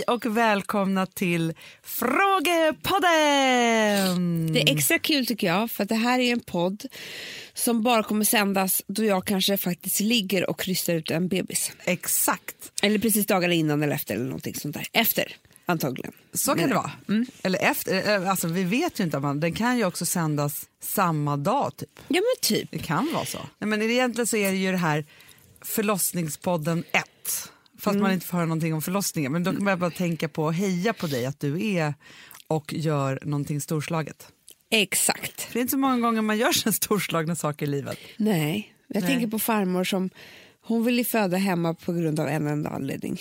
[0.00, 2.92] Hej och välkomna till Frågepodden!
[4.52, 6.84] Det är extra kul tycker jag, för att det här är en podd
[7.54, 11.72] som bara kommer sändas då jag kanske faktiskt ligger och krystar ut en bebis.
[11.84, 14.86] Exakt, Eller precis dagarna innan eller efter eller någonting sånt där.
[14.92, 15.36] Efter,
[15.66, 16.12] antagligen.
[16.32, 16.90] så kan det vara.
[17.42, 21.36] Eller efter, eh, alltså vi vet ju inte, man, den kan ju också sändas samma
[21.36, 22.00] dag typ.
[22.08, 22.68] Ja men typ.
[22.70, 23.38] Det kan vara så.
[23.58, 25.04] Nej, men egentligen så är det ju det här
[25.62, 27.04] förlossningspodden 1.
[27.80, 29.32] Fast man inte får höra någonting om förlossningen.
[29.32, 31.94] Men då kan man bara tänka på och heja på dig att du är
[32.46, 34.28] och gör någonting storslaget.
[34.70, 35.40] Exakt.
[35.40, 37.98] För det är inte så många gånger man gör så storslagna saker i livet.
[38.16, 39.10] Nej, jag Nej.
[39.10, 40.10] tänker på farmor som
[40.62, 43.20] hon ville föda hemma på grund av en enda anledning.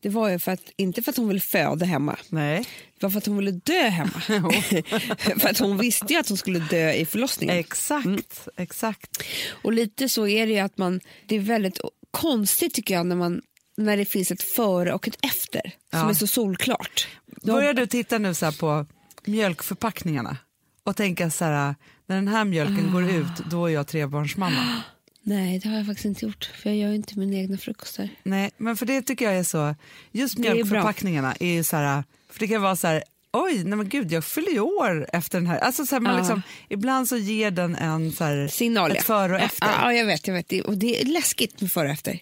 [0.00, 2.64] Det var ju för att, inte för att hon ville föda hemma, Nej.
[2.98, 4.20] det var för att hon ville dö hemma.
[5.38, 7.56] för att hon visste ju att hon skulle dö i förlossningen.
[7.56, 9.22] Exakt, exakt.
[9.50, 11.80] Och lite så är det ju att man, det är väldigt
[12.10, 13.42] konstigt tycker jag när, man,
[13.76, 15.60] när det finns ett före och ett efter
[15.90, 16.10] som Ja.
[16.10, 17.08] är så solklart.
[17.42, 18.86] Börjar du titta nu så på
[19.24, 20.36] mjölkförpackningarna
[20.84, 21.74] och tänka så här,
[22.06, 24.82] när den här mjölken går ut, då är jag trebarnsmamma.
[25.22, 28.08] Nej, det har jag faktiskt inte gjort, för jag gör inte mina egna frukostar.
[28.22, 29.74] Nej, men för det tycker jag är så,
[30.12, 33.76] just är mjölkförpackningarna är, ju så här, för det kan vara så här, oj, nej
[33.76, 35.58] men gud, jag fyller ju år efter den här.
[35.58, 36.18] Alltså så här, man Ja.
[36.18, 39.68] liksom, ibland så ger den en så här, Signal, ett före och efter.
[39.82, 40.26] Ja, jag vet.
[40.26, 40.48] Jag vet.
[40.48, 42.18] Det- Och det är läskigt med före och efter.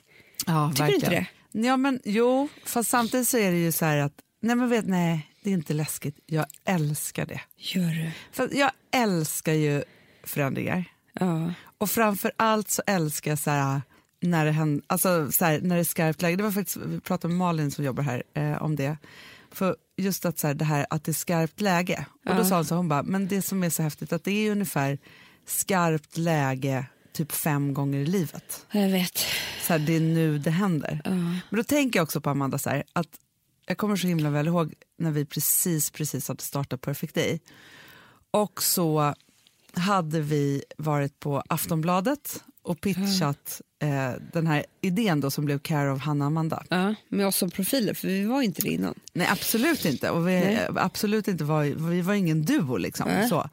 [0.46, 1.27] Ja, Tycker du inte verkligen.
[1.53, 4.86] Ja, men jo, fast samtidigt så är det ju så här att, nej men vet,
[4.86, 7.41] nej, det är inte läskigt, jag älskar det.
[7.56, 8.11] Gör du?
[8.33, 9.84] För jag älskar ju
[10.25, 10.84] förändringar.
[11.12, 11.53] Ja.
[11.78, 13.80] Och framför allt så älskar jag så här,
[14.20, 16.36] när, det händer, alltså, så här, när det är skarpt läge.
[16.36, 18.97] Det var faktiskt, vi pratade med Malin som jobbar här eh, om det.
[19.50, 22.06] För just att, så här, det här att det är skarpt läge.
[22.27, 24.47] Och då sa hon så, hon bara, men det som är så häftigt att det
[24.47, 24.98] är ungefär
[25.47, 28.67] skarpt läge typ fem gånger i livet.
[28.70, 29.25] Jag vet.
[29.62, 31.00] Så här, det är nu det händer.
[31.05, 31.10] Ja.
[31.10, 33.08] Men då tänker jag också på Amanda, så här, att
[33.66, 37.41] jag kommer så himla väl ihåg när vi precis, precis hade startat Perfect Day.
[38.30, 39.14] Och så
[39.74, 45.92] hade vi varit på Aftonbladet och pitchat eh, den här idén då som blev Care
[45.92, 46.64] of Hanna Amanda.
[46.68, 48.94] Ja, med oss som profiler, för vi var inte det innan.
[49.12, 50.11] Nej, absolut inte.
[50.11, 50.55] Och vi, Nej.
[50.55, 52.77] eh, absolut inte var, vi var ingen duo.
[52.77, 53.29] Liksom, Nej.
[53.29, 53.48] så.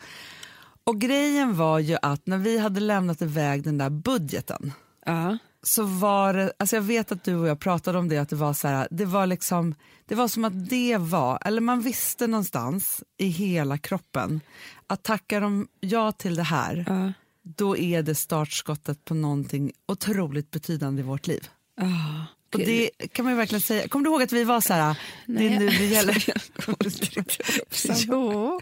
[0.84, 4.74] Och grejen var ju att när vi hade lämnat iväg den där budgeten
[5.06, 5.38] Ja.
[5.64, 8.36] Så var det, alltså jag vet att du och jag pratade om det, att det
[8.36, 9.76] var så här, det var liksom,
[10.06, 14.42] det var som att det var, eller man visste någonstans i hela kroppen
[14.88, 17.14] att tackar de ja till det här, Ja.
[17.44, 21.48] då är det startskottet på någonting otroligt betydande i vårt liv.
[21.76, 22.26] Ja.
[22.54, 23.88] Och det kan man verkligen säga.
[23.88, 24.96] Kommer du ihåg att vi var så här,
[25.26, 26.24] det är nu det gäller?
[28.08, 28.62] jo.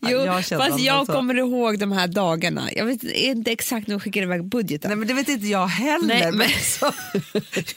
[0.00, 1.12] Jo, jag fast jag så.
[1.12, 2.68] kommer ihåg de här dagarna.
[2.72, 4.88] Jag vet inte exakt när de skickade iväg budgeten.
[4.88, 6.06] Nej men det vet inte jag heller.
[6.06, 6.92] Nej, men så,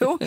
[0.00, 0.18] jo,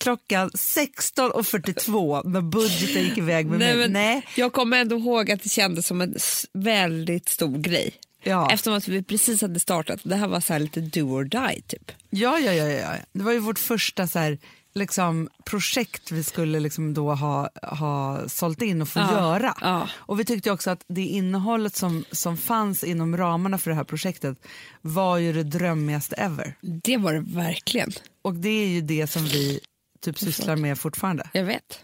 [0.00, 3.88] klockan 16.42 när budgeten gick iväg med Nej, mig.
[3.88, 4.26] Nej.
[4.34, 6.14] Jag kommer ändå ihåg att det kändes som en
[6.52, 7.94] väldigt stor grej.
[8.26, 8.50] Ja.
[8.52, 10.00] Eftersom att vi precis hade startat.
[10.02, 11.92] Det här var så här lite do or die typ.
[12.10, 12.92] Ja, ja, ja, ja.
[13.12, 14.38] Det var ju vårt första så här,
[14.74, 19.54] liksom, projekt vi skulle liksom då ha, ha sålt in och få Ja, göra.
[19.60, 19.88] ja.
[19.96, 23.84] Och vi tyckte också att det innehållet som, som fanns inom ramarna för det här
[23.84, 24.38] projektet
[24.80, 26.54] var ju det drömmigaste ever.
[26.62, 27.92] Det var det verkligen.
[28.22, 29.60] Och det är ju det som vi
[30.00, 31.28] typ sysslar med fortfarande.
[31.32, 31.80] Jag vet.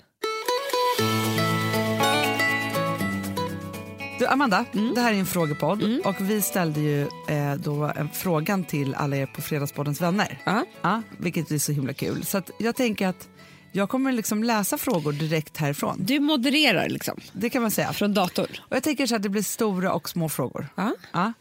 [4.22, 4.94] Du, Amanda, Mm.
[4.94, 9.16] det här är en frågepodd och vi ställde ju eh, då en frågan till alla
[9.16, 10.38] er på Fredagspoddens vänner.
[10.44, 10.65] Ja.
[10.83, 12.25] Ja, vilket är så himla kul.
[12.25, 13.28] Så jag tänker att
[13.72, 15.97] jag kommer liksom läsa frågor direkt härifrån.
[16.00, 17.93] Du modererar liksom Det kan man säga.
[17.93, 18.47] från datorn.
[18.61, 20.69] Och jag tänker så att det blir stora och små frågor.
[20.77, 20.94] Ja.
[21.12, 21.32] Ja.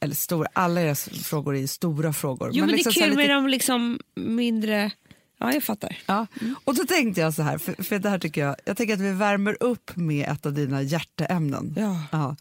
[0.00, 2.50] Eller stora, alla era frågor är ju stora frågor.
[2.52, 4.90] Jo men, liksom det är här kul lite- med de liksom mindre...
[5.38, 5.98] Ja jag fattar.
[6.06, 6.26] Ja.
[6.64, 9.00] Och då tänkte jag så här, för, för det här tycker jag, jag tänker att
[9.00, 11.74] vi värmer upp med ett av dina hjärteämnen.
[12.12, 12.36] Ja.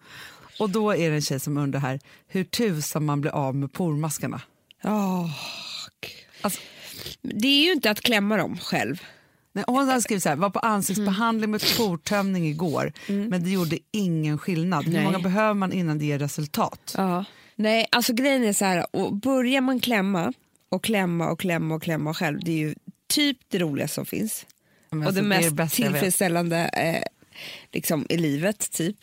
[0.59, 3.73] Och då är det en tjej som undrar här, hur tusan man blir av med
[3.73, 4.41] pormaskarna.
[4.83, 5.29] Oh,
[6.41, 6.61] Alltså,
[7.21, 9.01] det är ju inte att klämma dem själv.
[9.53, 13.77] nej, hon har skrivit så här, var på ansiktsbehandling med portömning igår, men det gjorde
[13.91, 14.85] ingen skillnad.
[14.85, 15.03] Hur Nej.
[15.03, 16.93] många behöver man innan det ger resultat?
[16.97, 17.25] Ja.
[17.55, 20.33] Nej, alltså grejen är så här, och börjar man klämma
[20.69, 22.75] och klämma och klämma och klämma själv, det är ju
[23.09, 24.45] typ det roligaste som finns.
[24.89, 27.03] Men och alltså, det det mest tillfredsställande eh,
[27.71, 28.95] liksom, i livet, typ.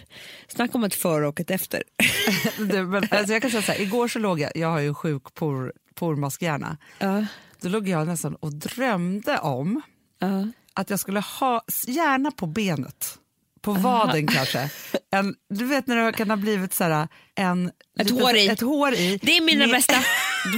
[0.49, 1.83] Snacka om ett före och ett efter.
[2.59, 4.95] Du, men, alltså, jag kan säga så här, igår så låg jag, jag har ju
[4.95, 7.27] sjuk por, pormaskhjärna, Ja.
[7.61, 9.83] då låg jag nästan och drömde om
[10.19, 10.49] Ja.
[10.75, 13.19] att jag skulle ha, gärna på benet,
[13.61, 14.71] på vaden kanske,
[15.11, 17.67] en, du vet när det kan ha blivit så här, en,
[17.99, 18.49] Ett liten- hår i.
[18.49, 19.95] Ett hår i Det är mina med, bästa.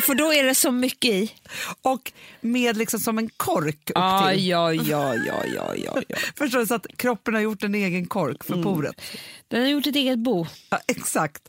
[0.03, 1.33] För då är det så mycket i.
[1.83, 4.47] Och med liksom som en kork upp Ja, till.
[4.47, 6.17] ja, ja, ja, ja, ja, ja.
[6.39, 6.67] Förstår du?
[6.67, 9.01] Så att kroppen har gjort en egen kork för poret.
[9.49, 10.47] Den har gjort ett eget bo.
[10.71, 11.43] Ja, exakt.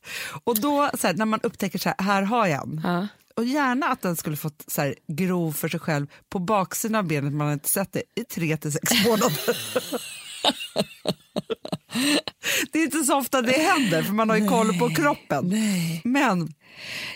[0.44, 2.81] Och då så här, när man upptäcker så här, här har jag en.
[2.84, 3.07] Ja.
[3.36, 7.04] Och gärna att den skulle fått så här, grov för sig själv på baksidan av
[7.07, 9.57] benet, man har inte sett det, i tre till sex månader.
[12.72, 15.50] det är inte så ofta det händer för man har ju koll på kroppen.
[15.50, 16.01] Nej.
[16.04, 16.54] Men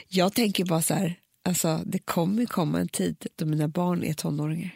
[0.08, 1.16] Jag tänker bara så här,
[1.46, 4.70] alltså, det kommer komma en tid då mina barn är tonåringar.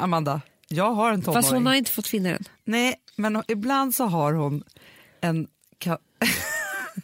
[0.00, 1.42] Amanda, jag har en tonåring.
[1.42, 2.44] Fast hon har inte fått finna den.
[2.64, 4.62] Nej, men ibland så har hon
[5.20, 5.48] en...
[5.78, 5.98] Kan,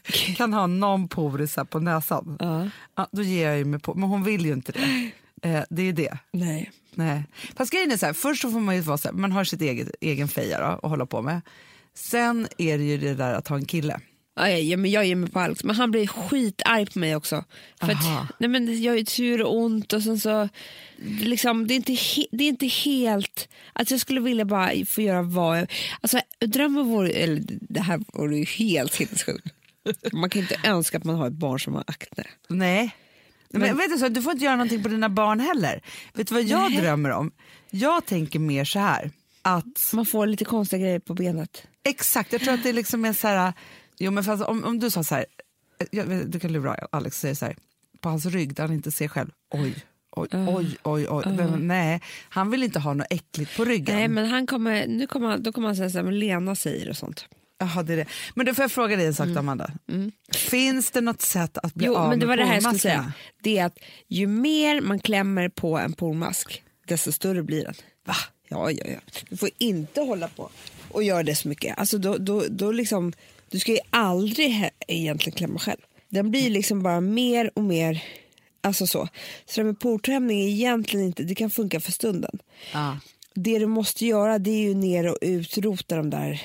[0.37, 2.37] kan ha någon poris på näsan.
[2.41, 2.69] Ja.
[2.97, 5.11] Ja, då ger jag mig på, men hon vill ju inte det.
[5.45, 6.19] Eh, det är det.
[6.33, 6.71] Nej.
[6.95, 7.25] Nej.
[7.57, 9.45] Fast grejen är så här, först så får man ju vara så här, man har
[9.45, 11.41] sitt eget, egen feja då, att hålla på med.
[11.95, 14.01] Sen är det ju det där att ha en kille.
[14.37, 17.45] Ja, ja, men jag ger mig på Alex, men han blir skitarg på mig också.
[17.81, 20.49] För att, nej, men jag är tur och ont och sen så...
[21.21, 23.49] Liksom, det, är inte he, det är inte helt...
[23.73, 25.73] Att jag skulle vilja bara få göra vad jag...
[26.01, 27.11] Alltså, drömmen vore...
[27.11, 29.47] Eller det här vore ju helt sinnessjukt.
[30.13, 32.25] Man kan inte önska att man har ett barn som har akne.
[32.49, 32.97] Nej.
[33.59, 35.81] Men, vet du, så, du får inte göra någonting på dina barn heller.
[36.15, 36.81] Vet du vad jag Nej.
[36.81, 37.31] drömmer om?
[37.71, 39.11] Jag tänker mer så här,
[39.43, 41.63] att Man får lite konstiga grejer på benet.
[41.85, 43.53] Exakt, jag tror att det liksom är så här...
[43.99, 45.27] Jo, men fast om, om du sa så här,
[45.91, 47.57] jag, vet- du kan lura Alex och säga så här,
[48.01, 49.75] på hans rygg där han inte ser själv, oj,
[50.11, 51.25] oj, oj, oj, oj.
[51.27, 53.97] Men, nej, han vill inte ha något äckligt på ryggen.
[53.97, 56.55] Nej, men han kommer, nu kommer han, då kommer han säga så här, men Lena
[56.55, 57.27] säger och sånt.
[57.65, 58.07] Jaha, det är det.
[58.35, 59.71] Men då får jag fråga dig en sak, Amanda.
[60.35, 62.63] Finns det något sätt att bli Jo, av men det med var det här jag
[62.63, 63.13] skulle säga.
[63.43, 63.79] Det är att
[64.09, 67.75] ju mer man klämmer på en pormask, desto större blir den.
[68.07, 68.15] Va?
[68.49, 68.99] Ja, ja, ja.
[69.29, 70.51] Du får inte hålla på
[70.91, 71.79] och göra det så mycket.
[71.79, 73.13] Alltså då, då, då liksom,
[73.51, 75.81] du ska ju aldrig egentligen klämma själv.
[76.09, 78.05] Den blir liksom bara mer och mer...
[78.61, 79.09] Alltså så.
[79.47, 82.39] Så det med porträmning är egentligen inte, det kan funka för stunden.
[82.73, 82.99] Ja.
[83.35, 86.43] Det du måste göra det är ju ner och utrota de där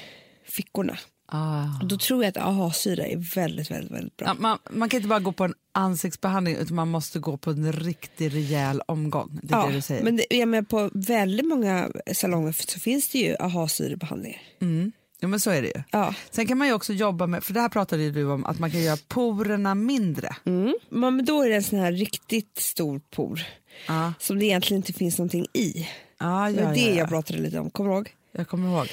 [0.50, 0.98] fickorna.
[1.31, 1.66] Ah.
[1.84, 4.28] Då tror jag att AHA-syra är väldigt, väldigt, väldigt bra.
[4.28, 7.50] Ja, man, man kan inte bara gå på en ansiktsbehandling utan man måste gå på
[7.50, 9.40] en riktig rejäl omgång.
[9.44, 10.04] Det är det du säger.
[10.04, 14.42] men det, jag menar, på väldigt många salonger så finns det ju AHA-syrebehandlingar.
[14.62, 14.92] Mm.
[15.19, 15.84] Ja, men så är det ju.
[15.92, 16.13] Ja.
[16.31, 18.72] Sen kan man ju också jobba med, för det här pratade du om, att man
[18.72, 20.36] kan göra porerna mindre.
[20.45, 20.75] Mm.
[20.90, 23.42] Men men då är det en sån här riktigt stor por
[23.88, 25.88] Ja, som det egentligen inte finns någonting i.
[26.19, 26.95] ja, Det ja, det ja, ja.
[26.95, 28.10] jag pratade lite om, kommer du ihåg?
[28.31, 28.88] Jag kommer ihåg.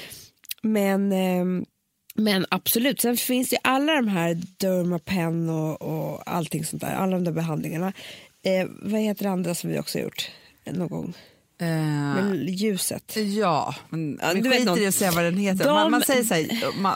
[0.66, 1.64] Men, ehm,
[2.14, 7.12] men absolut, sen finns det alla de här Dermapen och, och allting sånt där, alla
[7.16, 7.92] de där behandlingarna.
[8.42, 10.30] Eh, vad heter det andra som vi också har gjort
[10.70, 11.14] någon gång?
[11.60, 13.16] Eh, Men ljuset.
[13.16, 15.64] ja, men Ja, du vet skiter i att säga vad den heter.
[15.64, 16.48] De- man, man säger så här,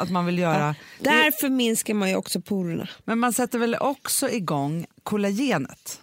[0.03, 0.75] att man vill göra...
[1.01, 2.89] Där förminskar man ju också porerna.
[3.05, 6.01] Men man sätter väl också igång kollagenet?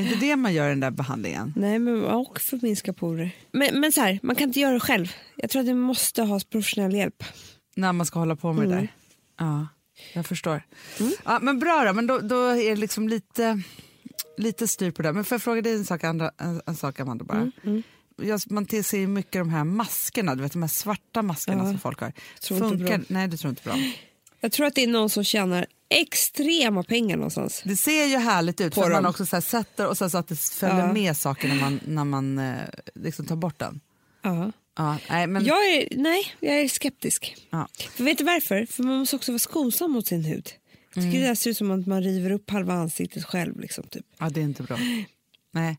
[0.00, 1.52] Är inte det man gör i den där behandlingen?
[1.56, 3.30] Nej, men och förminska porer.
[3.52, 5.12] Men, men så här, man kan inte göra det själv.
[5.36, 7.24] Jag tror att du måste ha professionell hjälp.
[7.74, 8.86] När man ska hålla på med det Mm.
[8.86, 8.88] där?
[9.38, 9.66] Ja,
[10.14, 10.62] jag förstår.
[11.24, 13.62] Ja, men bra då, men då, då är det liksom lite,
[14.36, 15.12] lite styr på det.
[15.12, 17.24] Men får jag fråga dig en sak, andra, en, en sak Amanda?
[17.24, 17.50] Bara?
[17.64, 17.82] Mm,
[18.22, 21.70] Jag, man ser ju mycket de här maskerna, du vet de här svarta maskerna Ja,
[21.70, 22.12] som folk har.
[22.42, 22.98] tror inte bra.
[23.08, 23.74] Nej, det tror inte bra.
[24.40, 27.62] Jag tror att det är någon som tjänar extrema pengar någonstans.
[27.64, 30.10] Det ser ju härligt ut På för att man också så här sätter och så,
[30.10, 30.92] så att det följer Ja.
[30.92, 32.56] med saker när man, när man eh,
[32.94, 33.80] liksom tar bort den.
[34.22, 34.52] Ja.
[34.76, 37.36] Ja, nej, men, Jag är, nej, jag är skeptisk.
[37.50, 37.68] ja.
[37.90, 38.66] För vet du varför?
[38.66, 40.48] För man måste också vara skonsam mot sin hud.
[40.94, 43.60] Jag tycker det ser ut som att man river upp halva ansiktet själv.
[43.60, 44.06] Liksom, typ.
[44.18, 44.78] ja, det är inte bra.
[45.52, 45.78] Nej.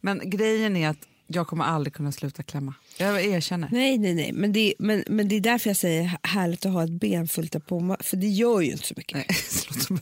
[0.00, 0.98] Men grejen är att
[1.32, 2.74] jag kommer aldrig kunna sluta klämma.
[2.96, 3.68] Jag erkänner.
[3.72, 4.32] Nej, nej, nej.
[4.32, 7.56] Men det, men, men det är därför jag säger härligt att ha ett ben fullt
[7.56, 7.96] av pomma.
[8.00, 9.14] För det gör ju inte så mycket.
[9.14, 9.26] Nej,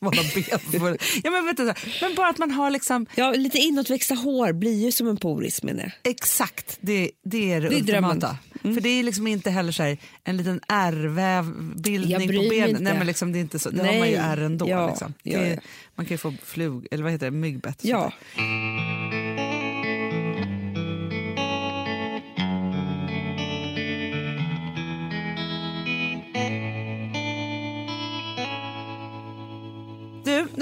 [0.00, 0.44] har ben
[1.24, 4.84] ja, men, vet du, men bara att man har liksom Ja, lite inåtväxta hår blir
[4.84, 6.12] ju som en poris menar jag.
[6.12, 8.36] exakt, det, det är det, Det ultimata.
[8.62, 12.82] För det är liksom inte heller så här, en liten ärrvävbildning på benen.
[12.84, 13.70] Nej, men liksom, det är inte så.
[13.70, 13.98] Det har Nej.
[13.98, 14.68] man ju ärr ändå.
[14.68, 15.14] Ja, liksom.
[15.22, 15.60] ja, är, ja.
[15.94, 17.84] Man kan ju få flug, eller vad heter det, myggbett.
[17.84, 18.12] Ja.
[18.34, 18.91] sånt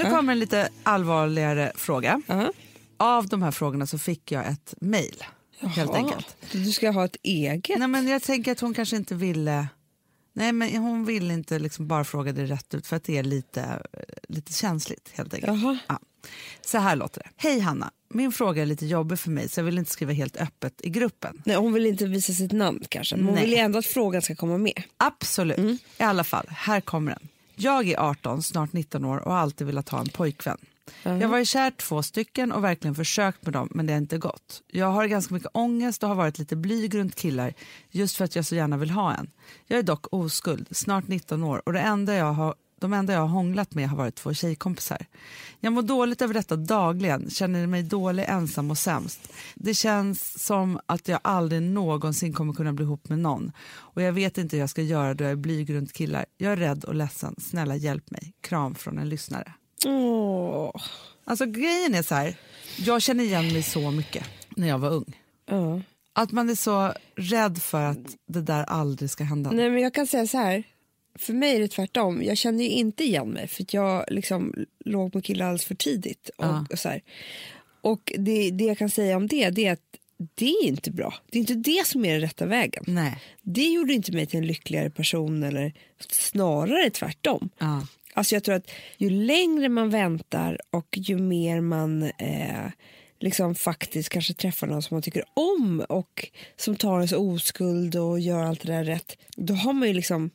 [0.03, 2.21] nu kommer en lite allvarligare fråga.
[2.27, 2.51] Ja.
[2.97, 5.23] Av de här frågorna så fick jag ett mejl.
[5.59, 5.97] Helt Jaha.
[5.97, 6.37] enkelt.
[6.51, 7.79] Du ska ha ett eget?
[7.79, 9.67] Nej, men jag tänker att hon kanske inte ville...
[10.33, 13.23] Nej, men hon vill inte liksom bara fråga det rätt ut för att det är
[13.23, 13.81] lite,
[14.27, 15.09] lite känsligt.
[15.13, 15.61] helt enkelt.
[15.61, 15.77] Jaha.
[15.87, 15.99] Ja.
[16.61, 17.29] Så här låter det.
[17.35, 20.37] Hej Hanna, min fråga är lite jobbig för mig så jag vill inte skriva helt
[20.37, 21.41] öppet i gruppen.
[21.45, 23.15] Nej, hon vill inte visa sitt namn kanske.
[23.15, 23.43] Men hon Nej.
[23.43, 24.83] vill ju ändå att frågan ska komma med.
[24.97, 25.57] Absolut.
[25.57, 25.77] Mm.
[25.97, 27.27] I alla fall, här kommer den.
[27.55, 30.57] Jag är 18, snart 19 år och har alltid velat ha en pojkvän.
[31.03, 34.17] Jag har varit kär två stycken och verkligen försökt med dem men det har inte
[34.17, 34.61] gått.
[34.67, 37.53] Jag har ganska mycket ångest och har varit lite blyg runt killar
[37.89, 39.29] just för att jag så gärna vill ha en.
[39.67, 43.19] Jag är dock oskuld, snart 19 år och det enda jag har de enda jag
[43.19, 45.05] har hånglat med har varit två tjejkompisar.
[45.59, 49.33] Jag mår dåligt över detta dagligen, känner mig dålig, ensam och sämst.
[49.55, 53.51] Det känns som att jag aldrig någonsin kommer kunna bli ihop med någon.
[53.69, 56.25] Och jag vet inte hur jag ska göra då jag är blyg runt killar.
[56.37, 57.35] Jag är rädd och ledsen.
[57.39, 58.33] Snälla hjälp mig.
[58.41, 59.53] Kram från en lyssnare.
[59.85, 60.71] Åh.
[61.25, 62.35] Alltså grejen är så här,
[62.77, 65.17] jag känner igen mig så mycket när jag var ung.
[65.49, 65.81] Ja.
[66.13, 69.51] Att man är så rädd för att det där aldrig ska hända.
[69.51, 70.63] Nej, men jag kan säga så här.
[71.15, 72.23] För mig är det tvärtom.
[72.23, 76.29] Jag kände ju inte igen mig för jag liksom låg med killar alldeles för tidigt.
[76.37, 76.65] Och, Ja.
[76.71, 77.01] och, så här.
[77.81, 79.97] och det, det jag kan säga om det, det är att
[80.35, 81.13] det är inte bra.
[81.31, 82.83] Det är inte det som är den rätta vägen.
[82.87, 83.17] Nej.
[83.41, 85.73] Det gjorde inte mig till en lyckligare person eller
[86.09, 87.49] snarare tvärtom.
[87.57, 87.87] Ja.
[88.13, 92.67] Alltså jag tror att ju längre man väntar och ju mer man eh,
[93.19, 96.27] liksom faktiskt kanske träffar någon som man tycker om och
[96.57, 100.29] som tar ens oskuld och gör allt det där rätt, då har man ju liksom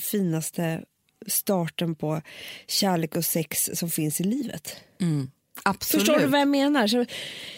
[0.00, 0.84] finaste
[1.26, 2.22] starten på
[2.66, 4.76] kärlek och sex som finns i livet.
[5.00, 5.30] Mm.
[5.62, 6.06] Absolut.
[6.06, 6.86] Förstår du vad jag menar?
[6.86, 7.04] Så,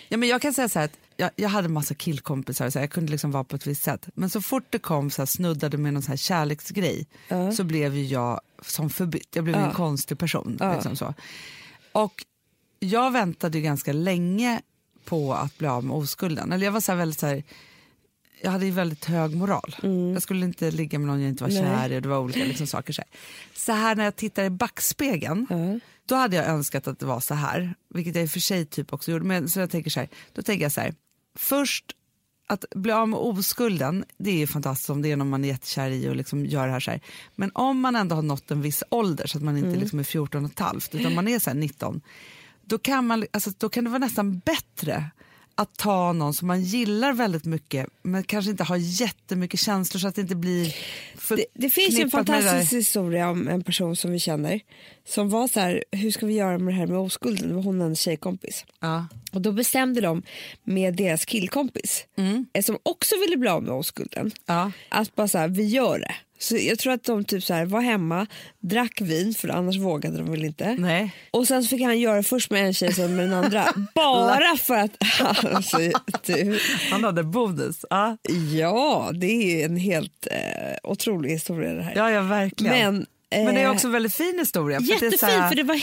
[0.08, 2.84] Ja, men jag kan säga så här att jag, jag hade massa killkompisar så här,
[2.86, 4.08] jag kunde liksom vara på ett visst sätt.
[4.14, 7.52] Men så fort det kom så här, snuddade med någon så här kärleksgrej Ja.
[7.52, 9.28] så blev ju jag som förbytt.
[9.34, 9.66] Jag blev Ja.
[9.68, 10.56] en konstig person.
[10.60, 10.74] Ja.
[10.74, 11.14] Liksom så.
[11.92, 12.24] Och
[12.78, 14.60] jag väntade ganska länge
[15.04, 16.52] på att bli av med oskulden.
[16.52, 17.42] Eller jag var så här väldigt så här,
[18.42, 19.76] jag hade ju väldigt hög moral.
[20.12, 21.64] Jag skulle inte ligga med någon jag inte var Mm.
[21.64, 21.78] Nej.
[21.78, 22.92] kär i och det var olika liksom saker.
[22.92, 23.11] Så här.
[23.54, 25.80] så här när jag tittar i backspegeln ja.
[26.06, 28.66] då hade jag önskat att det var så här, vilket jag i och för sig
[28.66, 29.25] typ också gjorde.
[29.25, 30.94] Men så jag tänker så här, då tänker jag så här,
[31.37, 31.85] först
[32.47, 35.49] att bli av med oskulden, det är ju fantastiskt om det är någon man är
[35.49, 37.00] jättekär i och liksom gör det här så här.
[37.37, 40.04] Men om man ändå har nått en viss ålder så att man inte liksom är
[40.04, 42.00] 14 och ett halvt utan man är så här 19,
[42.62, 45.11] då kan, man, alltså, då kan det vara nästan bättre
[45.60, 50.08] att ta någon som man gillar väldigt mycket men kanske inte har jättemycket känslor så
[50.08, 50.74] att det inte blir
[51.28, 54.60] Det, det finns en fantastisk historia om en person som vi känner
[55.08, 57.48] som var så här, hur ska vi göra med det här med oskulden?
[57.48, 58.64] Det var hon och en tjejkompis.
[58.80, 59.06] Ja.
[59.32, 60.22] Och då bestämde de
[60.64, 62.04] med deras killkompis
[62.52, 64.72] eh, som också ville bli av med oskulden Ja.
[64.88, 66.14] att bara så här, vi gör det.
[66.40, 68.26] Så jag tror att de typ så här, var hemma,
[68.61, 70.75] drack vin för annars vågade de väl inte.
[70.78, 71.14] Nej.
[71.30, 73.64] Och sen fick han göra först med en tjej sen med den andra.
[73.94, 74.90] bara för att...
[75.54, 75.78] Alltså,
[76.26, 76.59] du,
[76.90, 77.85] Han hade bonus.
[77.90, 78.16] Ja.
[78.52, 81.92] ja, det är ju en helt eh, otrolig historia det här.
[81.97, 82.94] Ja, ja verkligen.
[82.94, 84.80] Men, Men, det är eh, också en väldigt fin historia.
[84.80, 85.75] För Jättefint, det här, för det var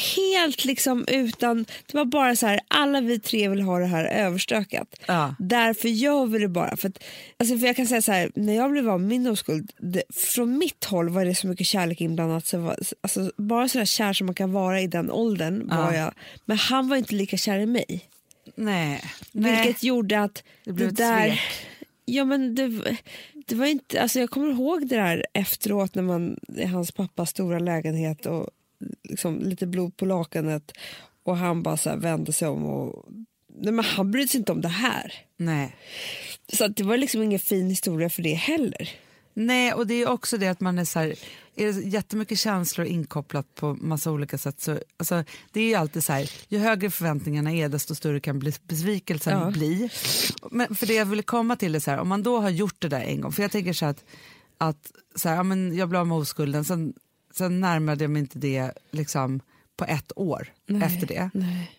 [0.41, 1.65] helt liksom utan...
[1.85, 4.95] Det var bara så här, alla vi tre vill ha det här överstökat.
[5.05, 5.35] Ja.
[5.39, 6.77] Därför gör vi det bara.
[6.77, 7.03] För, att,
[7.37, 10.03] alltså för Jag kan säga så här, när jag blev av med min oskuld, det,
[10.13, 12.45] från mitt håll var det så mycket kärlek inblandat.
[12.45, 15.93] Så var, alltså, bara så där kär som man kan vara i den åldern var
[15.93, 15.97] Ja.
[15.99, 16.13] jag.
[16.45, 18.01] Men han var inte lika kär i mig.
[18.55, 19.03] Nej.
[19.31, 19.61] Nej.
[19.63, 21.27] Vilket gjorde att Det blev ett där...
[21.27, 21.39] svek.
[22.09, 22.97] Ja, men det,
[23.47, 27.29] det var inte, alltså jag kommer ihåg det där efteråt när man i hans pappas
[27.29, 28.49] stora lägenhet och
[29.03, 30.71] liksom lite blod på lakanet
[31.23, 33.05] och han bara så vände sig om och
[33.59, 35.13] nej, men han brydde sig inte om det här.
[35.37, 35.75] Nej.
[36.53, 38.89] Så att det var liksom ingen fin historia för det heller.
[39.39, 41.15] Nej, och det är också det att man är så här,
[41.55, 46.03] är det jättemycket känslor inkopplat på massa olika sätt så alltså, det är ju alltid
[46.03, 49.51] så här, ju högre förväntningarna är desto större kan bli- besvikelsen Ja.
[49.51, 49.89] bli.
[50.51, 52.75] Men för det jag ville komma till är så här, om man då har gjort
[52.81, 54.03] det där en gång, för jag tänker så här att,
[54.57, 56.93] att så här, ja, men jag blev av med oskulden, sen,
[57.33, 59.39] sen närmade jag mig inte det liksom
[59.77, 60.47] på ett år
[60.81, 61.29] efter det.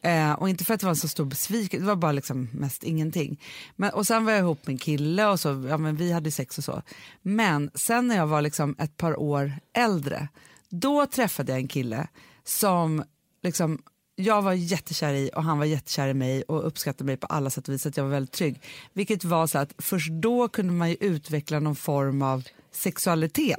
[0.09, 2.49] Eh, och inte för att det var en så stor besvikelse, det var bara liksom
[2.53, 3.41] mest ingenting.
[3.77, 6.31] Men, och sen var jag ihop med en kille och så, ja, men vi hade
[6.31, 6.83] sex och så.
[7.23, 10.29] Men sen när jag var liksom ett par år äldre,
[10.69, 12.09] då träffade jag en kille
[12.45, 13.05] som
[13.43, 13.83] liksom,
[14.17, 17.51] jag var jättekär i och han var jättekär i mig och uppskattade mig på alla
[17.51, 18.61] sätt och vis, att jag var väldigt trygg.
[18.93, 23.59] Vilket var så att först då kunde man ju utveckla någon form av sexualitet.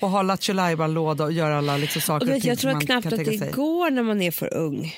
[0.00, 0.52] Och ha lattjo
[0.86, 3.24] låda och göra alla liksom saker Och och ting jag tror man knappt kan att
[3.24, 3.52] det sig.
[3.52, 4.94] går när man är för ung.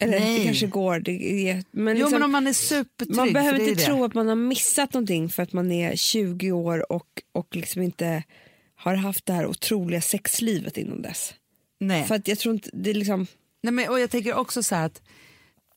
[0.00, 0.38] Eller Nej.
[0.38, 1.00] det kanske går.
[1.00, 3.16] Det är, men Jo liksom, men om man är supertrygg.
[3.16, 6.92] man behöver inte tro att man har missat någonting för att man är 20 år
[6.92, 8.22] och, och liksom inte
[8.76, 11.34] har haft det här otroliga sexlivet innan dess.
[11.78, 12.04] Nej.
[12.04, 13.26] För att jag tror inte, det är liksom...
[13.62, 15.02] Nej, men, och jag tänker också så här att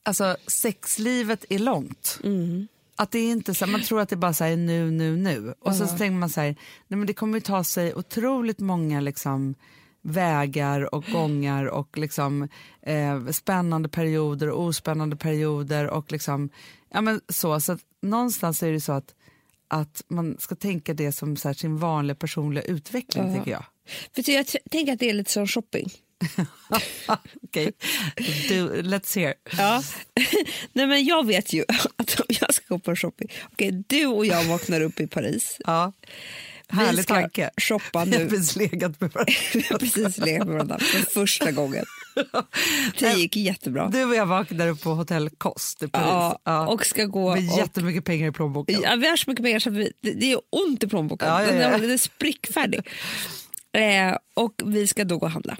[0.02, 2.20] alltså, sexlivet är långt.
[2.24, 2.68] Mm.
[2.96, 5.16] Att det är inte så, man tror att det bara så här är nu, nu,
[5.16, 5.54] nu.
[5.60, 6.56] Och så, så tänker man så här,
[6.88, 9.54] nej, men det kommer ju ta sig otroligt många liksom,
[10.02, 12.48] vägar och gångar och liksom,
[12.82, 15.90] eh, spännande perioder och ospännande perioder.
[15.90, 16.50] Och liksom,
[16.90, 19.14] ja, men så, så att, någonstans är det så att,
[19.68, 23.64] att man ska tänka det som så här, sin vanliga personliga utveckling, tycker jag.
[24.14, 25.90] För jag tänker att det är lite som shopping.
[27.42, 27.72] Okej,
[28.16, 28.82] okay.
[28.82, 29.34] let's hear.
[29.58, 29.82] Ja.
[30.72, 31.64] Nej, men jag vet ju
[31.96, 33.28] att om jag ska gå på shopping...
[33.52, 35.56] Okej, okay, du och jag vaknar upp i Paris.
[35.64, 35.92] Ja.
[36.68, 37.50] Härlig vi ska tanke.
[37.56, 38.10] shoppa nu.
[38.10, 39.32] Vi har precis legat med varandra.
[39.54, 41.84] vi har precis legat med varandra för första gången.
[42.98, 43.88] Det gick jättebra.
[43.88, 46.06] Du och jag vaknar upp på hotell Kost i Paris.
[46.06, 46.66] Ja, ja.
[46.66, 48.80] Och ska gå med och, jättemycket pengar i plånboken.
[48.82, 51.28] Ja, vi har så mycket pengar så vi, det, det är ont i plånboken.
[51.28, 51.78] Ja, ja, ja.
[51.78, 52.88] Den är sprickfärdig.
[53.72, 55.56] eh, och vi ska då gå och handla.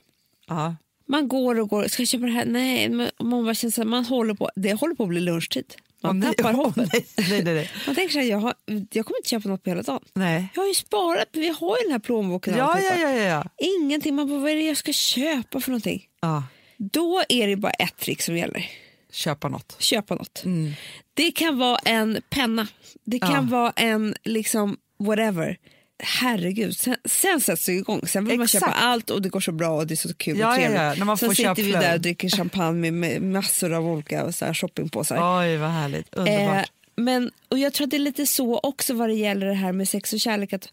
[0.46, 0.76] Ja.
[1.06, 1.88] Man går och går.
[1.88, 2.44] Ska jag köpa det här?
[2.44, 5.74] Nej, man, bara känner att man håller på, det håller på att bli lunchtid.
[6.02, 6.92] Man oh, tappar hoppet.
[6.92, 7.70] nej, nej, nej.
[7.86, 10.00] Man tänker så här, jag, har, jag kommer inte köpa något på hela dagen.
[10.14, 10.48] Nej.
[10.54, 12.56] Jag har ju sparat, vi har ju den här plånboken.
[12.56, 16.06] Ja, ja, ja, ja, Ingenting, man bara, vad är det jag ska köpa för någonting?
[16.20, 16.42] Ja.
[16.76, 18.70] Då är det bara ett trick som gäller.
[19.12, 19.76] Köpa något.
[19.78, 20.44] Köpa något.
[20.44, 20.72] Mm.
[21.14, 22.66] Det kan vara en penna,
[23.04, 23.40] det kan ja.
[23.40, 25.58] vara en liksom whatever
[26.02, 28.06] herregud, sen, sen sätts det igång.
[28.06, 28.66] Sen vill Exakt.
[28.66, 30.54] man köpa allt och det går så bra och det är så kul ja, och
[30.54, 30.80] trevligt.
[30.80, 30.94] Ja, ja.
[30.94, 34.44] När man sen får sitter vi där och dricker champagne med, massor av olika så
[34.44, 35.40] här, shoppingpåsar.
[35.40, 36.14] Oj, vad härligt.
[36.14, 36.56] Underbart.
[36.56, 36.64] Eh,
[36.96, 39.72] men, och jag tror att det är lite så också vad det gäller det här
[39.72, 40.52] med sex och kärlek.
[40.52, 40.68] Att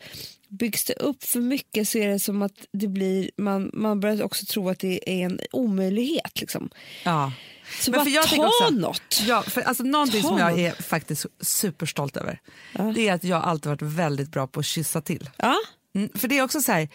[0.48, 4.24] byggs det upp för mycket så är det som att det blir, man, man börjar
[4.24, 6.42] också tro att det är en omöjlighet.
[6.42, 6.70] Liksom.
[7.04, 7.32] Ja.
[7.80, 9.22] Så men bara för jag ta också, något.
[9.28, 12.40] Ja, för alltså, någonting ta som jag är faktiskt superstolt över
[12.74, 12.84] ja.
[12.96, 15.30] det är att jag alltid varit väldigt bra på att kyssa till.
[15.38, 15.56] Ja.
[15.96, 16.90] Mm, för det är också så här,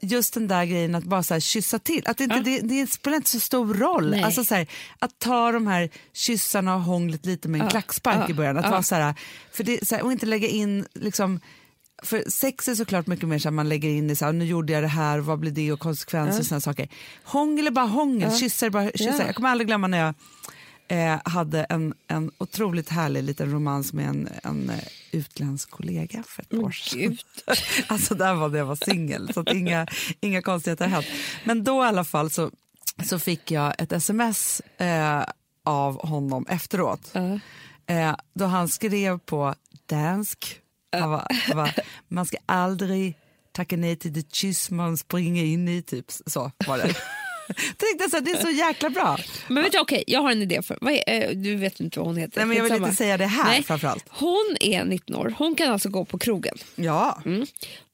[0.00, 2.02] just den där grejen att bara så här, kyssa till.
[2.06, 2.42] Att det, inte, ja.
[2.42, 4.24] det, det spelar inte så stor roll.
[4.24, 4.66] Alltså så här,
[4.98, 7.70] att ta de här kyssarna och hånglet lite med en ja.
[7.70, 8.30] klackspark ja.
[8.30, 8.56] i början.
[8.56, 9.14] Att vara så här,
[9.52, 11.40] för det, så här, och inte lägga in liksom,
[12.02, 14.44] för sex är såklart mycket mer så att man lägger in i så här, nu
[14.44, 16.40] gjorde jag det här, vad blir det och konsekvenser ja.
[16.40, 16.88] och sådana saker.
[17.24, 18.38] Hångel är bara hångel, ja.
[18.38, 19.18] kyssar är bara kyssar.
[19.18, 19.26] Ja.
[19.26, 20.14] Jag kommer aldrig glömma när jag
[20.90, 24.76] eh, hade en, en otroligt härlig liten romans med en, en uh,
[25.12, 27.16] utländsk kollega för ett år sedan.
[27.86, 29.86] alltså där var det jag var singel, så inga,
[30.20, 31.06] inga konstigheter har hänt.
[31.44, 32.50] Men då i alla fall så,
[33.04, 35.24] så fick jag ett sms eh,
[35.64, 37.12] av honom efteråt.
[37.16, 37.36] Uh.
[37.86, 39.54] Eh, då han skrev på
[39.86, 40.60] dansk
[40.92, 41.72] han bara, han bara,
[42.08, 43.16] man ska aldrig
[43.52, 46.94] tacka nej till det kyss man springer in i, typ så var det.
[47.76, 49.18] Tänkte så det är så jäkla bra.
[49.48, 50.62] Men vet du, okej, jag har en idé.
[50.62, 52.38] för är, eh, Du vet inte vad hon heter.
[52.40, 53.62] Nej, men jag vill inte säga det här Nej.
[53.62, 54.04] framförallt.
[54.08, 56.58] Hon är 19 år, hon kan alltså gå på krogen.
[56.74, 57.22] Ja.
[57.24, 57.46] Mm.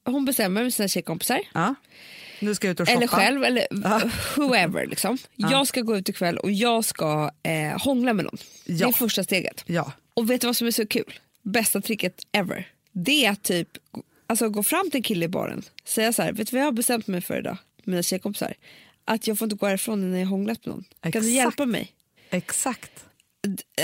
[0.05, 1.41] Hon bestämmer med sina tjejkompisar.
[1.53, 1.75] Ja.
[2.39, 2.97] Nu ska jag ut och shoppa.
[2.97, 4.01] Eller själv, eller ja.
[4.35, 4.85] whoever.
[4.85, 5.17] Liksom.
[5.35, 5.51] Ja.
[5.51, 8.37] Jag ska gå ut ikväll och jag ska eh, hångla med någon.
[8.65, 8.87] Ja.
[8.87, 9.63] Det är första steget.
[9.65, 9.91] Ja.
[10.13, 11.19] Och vet du vad som är så kul?
[11.43, 12.67] Bästa tricket ever
[12.97, 13.69] det är att typ
[14.27, 16.67] alltså, gå fram till en kille i baren säga så här, vet du vad jag
[16.67, 18.53] har bestämt mig för idag, mina tjejkompisar?
[19.05, 20.83] Att jag får inte gå härifrån innan jag hånglat med någon.
[20.89, 21.13] Exakt.
[21.13, 21.91] Kan du hjälpa mig?
[22.29, 22.91] Exakt.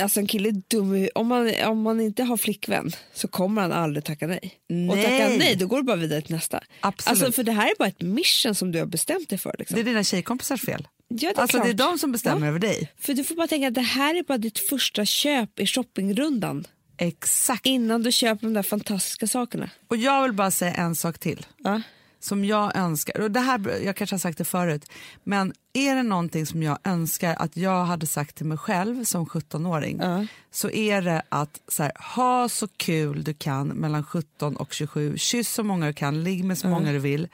[0.02, 3.72] Alltså en kille är dum om man, om man inte har flickvän så kommer han
[3.72, 4.60] aldrig tacka nej.
[4.70, 4.90] nej.
[4.90, 6.64] Och tackar nej då går du bara vidare till nästa.
[6.80, 7.24] Absolut.
[7.24, 9.56] Alltså, för det här är bara ett mission som du har bestämt dig för.
[9.60, 9.76] Liksom.
[9.76, 10.88] Det är dina tjejkompisars fel.
[11.08, 11.66] Ja, det, är alltså, klart.
[11.66, 12.48] det är de som bestämmer ja.
[12.48, 12.92] över dig.
[13.00, 16.68] För du får bara tänka att det här är bara ditt första köp i shoppingrundan.
[16.98, 17.66] Exakt.
[17.66, 19.70] Innan du köper de där fantastiska sakerna.
[19.88, 21.46] Och jag vill bara säga en sak till.
[21.58, 21.82] Ja.
[22.20, 24.92] Som jag önskar, och det här, jag kanske har sagt det förut,
[25.24, 29.26] men är det någonting som jag önskar att jag hade sagt till mig själv som
[29.26, 30.26] 17-åring ja.
[30.52, 35.18] så är det att så här, ha så kul du kan mellan 17 och 27,
[35.18, 36.72] kyss så många du kan, ligg med så ja.
[36.72, 37.28] många du vill.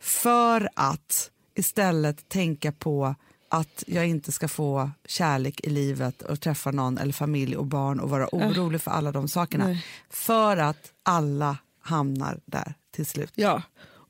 [0.00, 3.14] För att istället tänka på
[3.48, 8.00] att jag inte ska få kärlek i livet och träffa någon eller familj och barn
[8.00, 9.66] och vara orolig för alla de sakerna.
[9.66, 9.86] Nej.
[10.10, 13.32] För att alla hamnar där till slut.
[13.34, 13.62] Ja,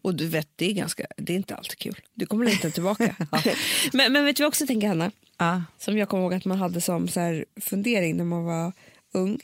[0.03, 2.01] och du vet det är, ganska, det är inte alltid kul.
[2.15, 3.17] Du kommer längta tillbaka.
[3.33, 3.43] ja.
[3.93, 5.11] men, men vet du vad jag också tänker Hanna?
[5.39, 5.63] Ja.
[5.79, 8.73] Som jag kommer ihåg att man hade som så här fundering när man var
[9.13, 9.39] ung.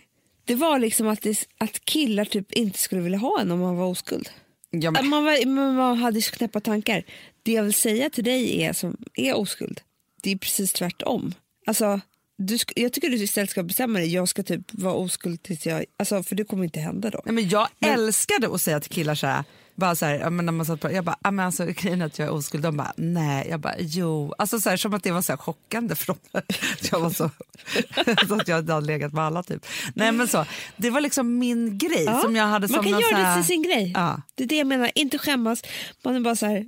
[0.44, 3.76] Det var liksom att, det, att killar typ inte skulle vilja ha en om man
[3.76, 4.30] var oskuld.
[4.70, 5.09] Ja, men...
[5.09, 7.04] man, var, man hade knäppa tankar.
[7.42, 9.80] Det jag vill säga till dig är som är oskuld,
[10.25, 11.35] det är precis tvärtom.
[11.67, 12.01] Alltså,
[12.37, 14.15] du, jag tycker du istället ska bestämma dig.
[14.15, 15.85] Jag ska typ vara oskuld tills jag...
[15.97, 17.21] Alltså, för det kommer inte hända då.
[17.25, 17.91] Nej, men jag men...
[17.91, 21.05] älskade att säga till killar så här, bara så här, när man satt på, jag
[21.05, 24.61] bara, men alltså, grejen att jag är oskuld, de bara nej, jag bara jo, alltså
[24.61, 26.19] så här, som att det var så chockande för dem.
[26.91, 27.31] jag var så,
[28.29, 29.67] så att jag hade legat med alla typ.
[29.95, 33.17] Nej men så, det var liksom min grej ja, som jag hade Man kan göra
[33.17, 34.23] här, det till sin grej, ja.
[34.35, 35.63] det är det jag menar, inte skämmas,
[36.05, 36.67] man är bara så här,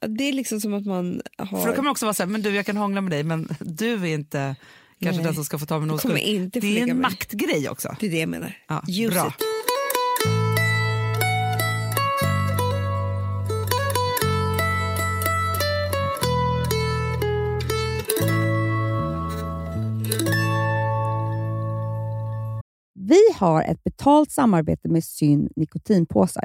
[0.00, 1.62] det är liksom som att man har...
[1.62, 3.22] För då kan man också vara så här, men du jag kan hångla med dig
[3.22, 4.56] men du är inte
[5.00, 6.50] kanske den som ska få ta min oskuld.
[6.52, 7.96] Det är en maktgrej också.
[8.00, 8.58] Det är det jag menar.
[8.68, 9.28] Ja, bra.
[9.28, 9.34] It.
[23.08, 26.44] Vi har ett betalt samarbete med Syn nikotinpåsar.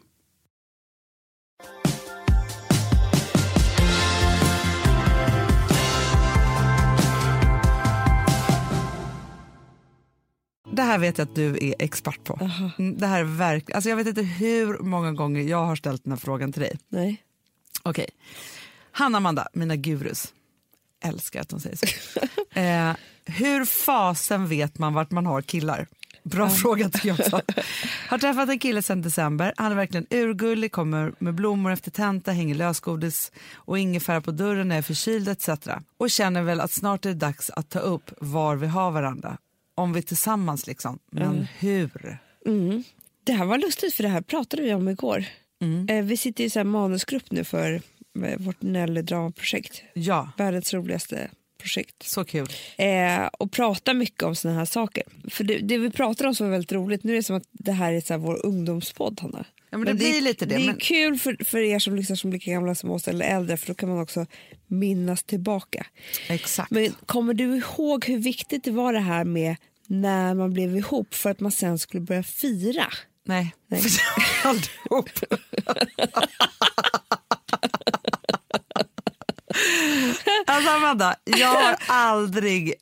[10.73, 12.49] Det här vet jag att du är expert på.
[12.77, 13.71] Mm, Det här är verk...
[13.71, 16.79] alltså jag vet inte hur många gånger jag har ställt den här frågan till dig.
[16.89, 17.23] Nej.
[17.83, 18.09] Okej.
[18.91, 20.33] Hanna Amanda, mina gurus.
[21.03, 22.19] Älskar att de säger så.
[22.59, 22.93] eh,
[23.25, 25.87] hur fasen vet man vart man har killar?
[26.23, 27.41] Bra fråga tycker jag också.
[28.09, 29.53] Har träffat en kille sedan december.
[29.57, 34.67] Han är verkligen urgullig, kommer med blommor efter tenta, hänger lösgodis och ingefära på dörren
[34.67, 35.49] när jag är förkyld etc.
[35.97, 39.37] Och känner väl att snart är det dags att ta upp var vi har varandra.
[39.75, 40.99] Om vi tillsammans liksom.
[41.11, 42.17] Men hur?
[42.45, 42.83] Mm.
[43.23, 45.25] Det här var lustigt för det här pratade vi om igår.
[45.89, 47.81] Eh, vi sitter i så här manusgrupp nu för
[48.25, 49.83] eh, vårt Nelly dramaprojekt.
[49.93, 51.29] Ja, Världens roligaste
[51.59, 52.03] projekt.
[52.03, 52.47] så kul.
[52.77, 55.03] Eh, och pratar mycket om såna här saker.
[55.29, 57.47] För det, det vi pratar om som var väldigt roligt, nu är det som att
[57.51, 59.45] det här är så här vår ungdomspodd Hanna.
[59.73, 61.95] Ja, men det blir är, lite det, Det är men- kul för, för er som,
[61.95, 64.25] liksom, som blir lika gamla som oss eller äldre för då kan man också
[64.67, 65.85] minnas tillbaka.
[66.27, 66.71] Exakt.
[66.71, 69.55] Men kommer du ihåg hur viktigt det var det här med
[69.87, 72.85] när man blev ihop för att man sen skulle börja fira?
[73.25, 73.81] Nej, Nej.
[73.81, 75.09] för jag har aldrig ihop.
[80.45, 82.73] alltså Amanda, jag har aldrig...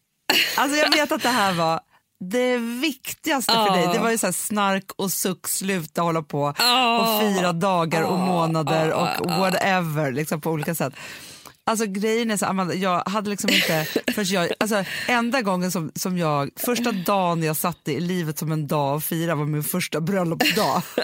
[0.58, 1.80] Alltså jag vet att det här var
[2.20, 3.76] det viktigaste för Ja.
[3.76, 3.88] dig.
[3.94, 7.00] Det var ju så snark och suck, sluta hålla på Ja.
[7.00, 10.94] och fira dagar och månader och whatever liksom på olika sätt.
[11.64, 15.92] Alltså grejen är så, Amanda, jag hade liksom inte, först jag, alltså enda gången som,
[15.96, 19.64] som jag, första dagen jag satte i livet som en dag och fira var min
[19.64, 20.82] första bröllopsdag.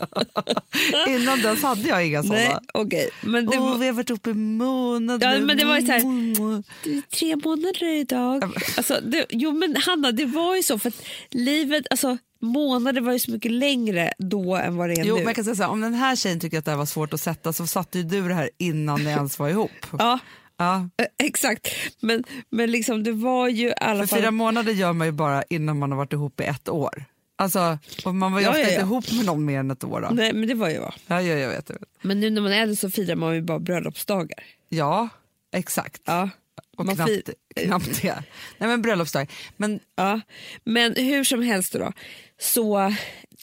[1.08, 2.60] Innan dess hade jag inga sådana.
[2.74, 3.10] okej.
[3.22, 5.32] Men det var, vi har varit uppe i månader.
[5.34, 8.44] Ja, men det var ju så här- det är tre månader idag.
[8.76, 13.12] Alltså, det, jo men Hanna, det var ju så för att livet, alltså månader var
[13.12, 15.20] ju så mycket längre då än vad det är Jo, nu.
[15.20, 17.12] men jag kan säga så här, om den här tjejen tycker att det var svårt
[17.12, 19.70] att sätta så satte ju du det här innan ni ens var ihop.
[19.98, 20.18] Ja,
[20.56, 20.88] Ja.
[20.96, 21.68] eh, exakt.
[22.00, 24.18] Men, men liksom det var ju i alla För fall...
[24.18, 27.04] fyra månader gör man ju bara innan man har varit ihop i ett år.
[27.40, 28.80] Alltså, man var ju Ja, ofta ja, inte ja.
[28.80, 30.00] ihop med någon mer än ett år.
[30.00, 30.08] Då.
[30.10, 30.94] Nej, men det var ju jag.
[31.06, 31.88] Ja, ja, jag vet, jag vet.
[32.02, 34.44] Men nu när man är äldre så firar man ju bara bröllopsdagar.
[34.68, 35.08] Ja,
[35.52, 36.02] exakt.
[36.04, 36.28] Ja.
[36.76, 37.34] och man knappt, fir-
[37.66, 38.22] knappt det.
[38.58, 39.30] Nej, men bröllopsdag.
[39.56, 40.20] Men Ja.
[40.64, 41.92] Men hur som helst då,
[42.40, 42.94] så...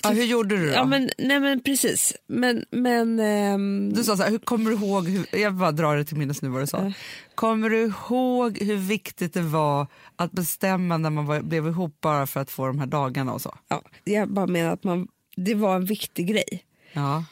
[0.10, 0.74] ja, hur gjorde du då?
[0.74, 2.14] Ja, men, nej men precis.
[2.28, 5.98] Men, men ehm, Du sa så här, hur, kommer du ihåg, hur, jag bara drar
[5.98, 6.92] det till minnes nu vad du sa.
[7.36, 7.78] Kommer du
[8.10, 12.52] ihåg hur viktigt det var att bestämma när man var, blev ihop bara för att
[12.52, 13.58] få de här dagarna och så?
[13.68, 16.64] ja, jag bara menar att man, det var en viktig grej.
[16.94, 17.24] Ja,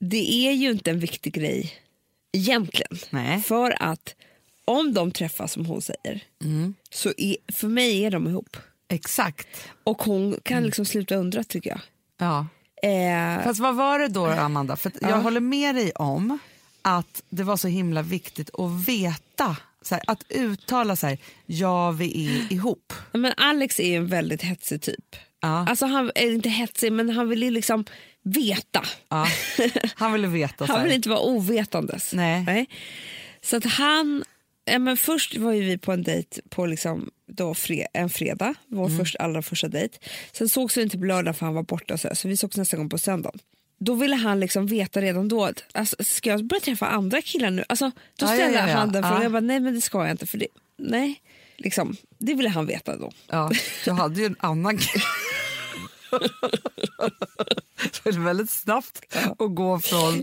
[0.00, 1.72] Det är ju inte en viktig grej
[2.32, 2.98] egentligen.
[3.10, 3.40] nej.
[3.42, 4.14] För att
[4.64, 6.74] om de träffas som hon säger, Mm.
[6.90, 8.56] så är, för mig är de ihop.
[8.88, 9.48] Exakt.
[9.84, 11.80] Och hon kan liksom sluta undra tycker jag.
[12.20, 12.46] Ja.
[12.82, 14.76] Eh, Fast vad var det då Amanda?
[14.76, 15.16] För jag Ja.
[15.16, 16.38] håller med dig om
[16.82, 19.56] att det var så himla viktigt att veta,
[19.90, 22.92] här, att uttala så här, ja vi är ihop.
[23.12, 25.16] men Alex är en väldigt hetsig typ.
[25.40, 25.66] Ja.
[25.68, 27.84] Alltså han är inte hetsig men han vill ju liksom
[28.22, 28.84] veta.
[29.08, 29.26] Ja.
[29.94, 30.64] Han ville veta.
[30.68, 32.12] Han vill inte vara ovetandes.
[32.12, 32.66] Nej.
[33.42, 34.24] Så att han,
[34.78, 38.86] men först var ju vi på en dejt på liksom då fre, en fredag, vår
[38.86, 38.98] Mm.
[38.98, 39.98] först, allra första dejt.
[40.32, 42.56] Sen sågs vi inte på lördag för han var borta så, här, så vi sågs
[42.56, 43.38] nästa gång på söndagen.
[43.78, 47.50] Då ville han liksom veta redan då, att, alltså, ska jag börja träffa andra killar
[47.50, 47.64] nu?
[47.68, 48.74] Alltså, då Ja, ja, ställde ja, ja.
[48.76, 49.22] han den frågan, Ja.
[49.22, 50.46] jag bara nej men det ska jag inte för det,
[50.78, 51.20] nej.
[51.56, 53.12] Liksom, det ville han veta då.
[53.26, 53.50] Ja,
[53.84, 55.04] du hade ju en annan kille.
[58.02, 60.22] det är väldigt snabbt att gå från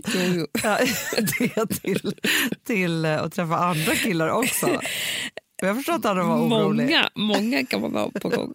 [1.38, 2.14] det till,
[2.64, 4.80] till eh, att träffa andra killar också.
[5.62, 6.84] Jag förstår att han var orolig.
[6.84, 8.54] Många, många kan man vara på gång.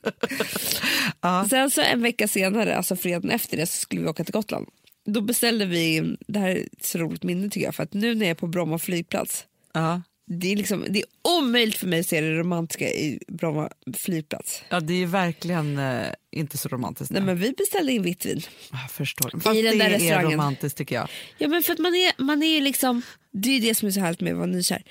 [1.50, 4.68] Sen så en vecka senare, alltså fredagen efter det, så skulle vi åka till Gotland.
[5.06, 8.16] Då beställde vi, det här är ett så roligt minne tycker jag, för att nu
[8.16, 10.02] när jag är på Bromma flygplats, Ja.
[10.40, 11.06] Det är, liksom, det är
[11.40, 14.64] omöjligt för mig att se det romantiska i Bromma flygplats.
[14.70, 17.12] ja, det är verkligen eh, inte så romantiskt.
[17.12, 18.42] Nej, men vi beställde in vitt vin.
[18.72, 19.30] Jag förstår.
[19.30, 20.32] Fast den det där är restaurangen.
[20.32, 21.10] romantiskt tycker jag.
[21.38, 24.00] Ja, men för att man är, man är liksom, det är det som är så
[24.00, 24.84] härligt med att vara nykär.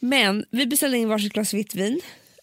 [0.00, 2.00] Men vi beställde in varsitt glas vitt vin.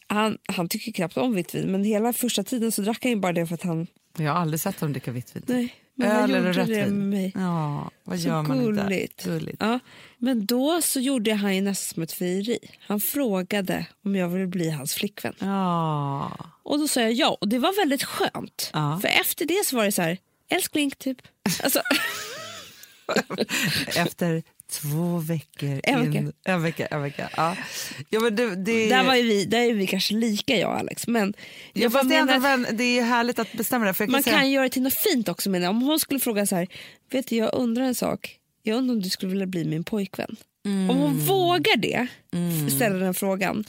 [0.08, 3.34] Han, han tycker knappt om vitt vin, men hela första tiden så drack han bara
[3.34, 3.88] det för att han...
[4.18, 5.44] Jag har aldrig sett dem dricka vitt vin.
[5.48, 7.10] Nej, men Öl eller gjorde det rött med vin?
[7.10, 7.32] mig.
[7.36, 9.20] Ja, vad Så gör man gulligt.
[9.20, 9.30] inte?
[9.30, 9.58] Gulligt.
[9.60, 9.80] Ja,
[10.18, 12.60] men då så gjorde han ju nästan som ett frieri.
[12.88, 15.34] Han frågade om jag ville bli hans flickvän.
[15.40, 16.32] Ja.
[16.64, 18.70] Och då sa jag ja, och det var väldigt skönt.
[18.74, 19.00] Ja.
[19.02, 20.18] För efter det så var det så här,
[20.50, 21.18] älskling typ.
[21.64, 21.82] Alltså,
[23.96, 25.82] Efter två veckor.
[25.84, 26.34] En in, vecka.
[26.44, 27.30] En vecka, en vecka.
[27.38, 27.56] Ja.
[28.10, 31.08] Ja, men det, det, där, var vi, där är vi kanske lika jag och Alex.
[31.08, 31.34] Men
[31.74, 33.94] ja, jag bara fast det, är ändå menar, väl, det är härligt att bestämma det.
[33.94, 35.50] För jag man säga, kan göra det till något fint också.
[35.50, 36.68] Men om hon skulle fråga så här,
[37.12, 38.36] vet du jag undrar en sak.
[38.64, 40.36] Jag undrar om du skulle vilja bli min pojkvän.
[40.66, 42.08] Om hon vågar det,
[42.76, 43.66] ställa den frågan.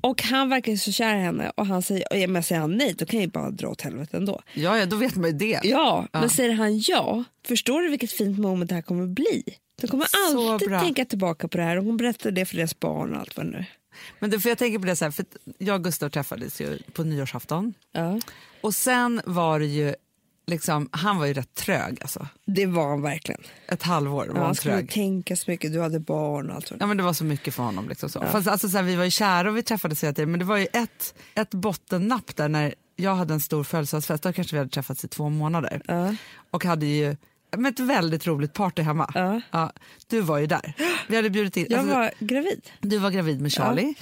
[0.00, 2.94] Och han verkar så kär i henne och han säger, jag men säger han nej
[2.98, 4.40] då kan jag ju bara dra åt helvete ändå.
[4.54, 5.60] ja, ja, då vet man ju det.
[5.62, 9.42] Ja, men säger han ja, förstår du vilket fint moment det här kommer bli?
[9.80, 10.80] De kommer Så alltid bra.
[10.80, 13.46] tänka tillbaka på det här och hon berättar det för deras barn och allt vad
[13.46, 13.64] nu.
[14.18, 15.24] Men det, för jag tänker på det så här, för
[15.58, 17.74] jag och Gustav träffades ju på nyårsafton.
[17.92, 18.20] Ja.
[18.60, 19.94] Och sen var det ju,
[20.46, 22.28] liksom, han var ju rätt trög alltså.
[22.46, 23.40] Det var han verkligen.
[23.68, 24.90] Ett halvår var Ja, han han skulle trög.
[24.90, 26.72] tänka så mycket, du hade barn och allt.
[26.80, 27.88] Ja, men det var så mycket för honom.
[27.88, 28.20] Liksom så.
[28.22, 30.46] Fast, alltså, så här, vi var ju kära och vi träffades hela tiden men det
[30.46, 34.58] var ju ett, ett bottennapp där när jag hade en stor födelsedagsfest, då kanske vi
[34.58, 35.82] hade träffats i två månader.
[35.86, 36.14] Ja.
[36.50, 37.16] Och hade ju
[37.56, 39.40] men ett väldigt roligt party hemma.
[39.50, 39.72] Ja.
[40.06, 40.72] du var ju där.
[41.08, 42.70] Vi hade bjudit in, Jag alltså, var gravid.
[42.80, 43.94] Du var gravid med Charlie.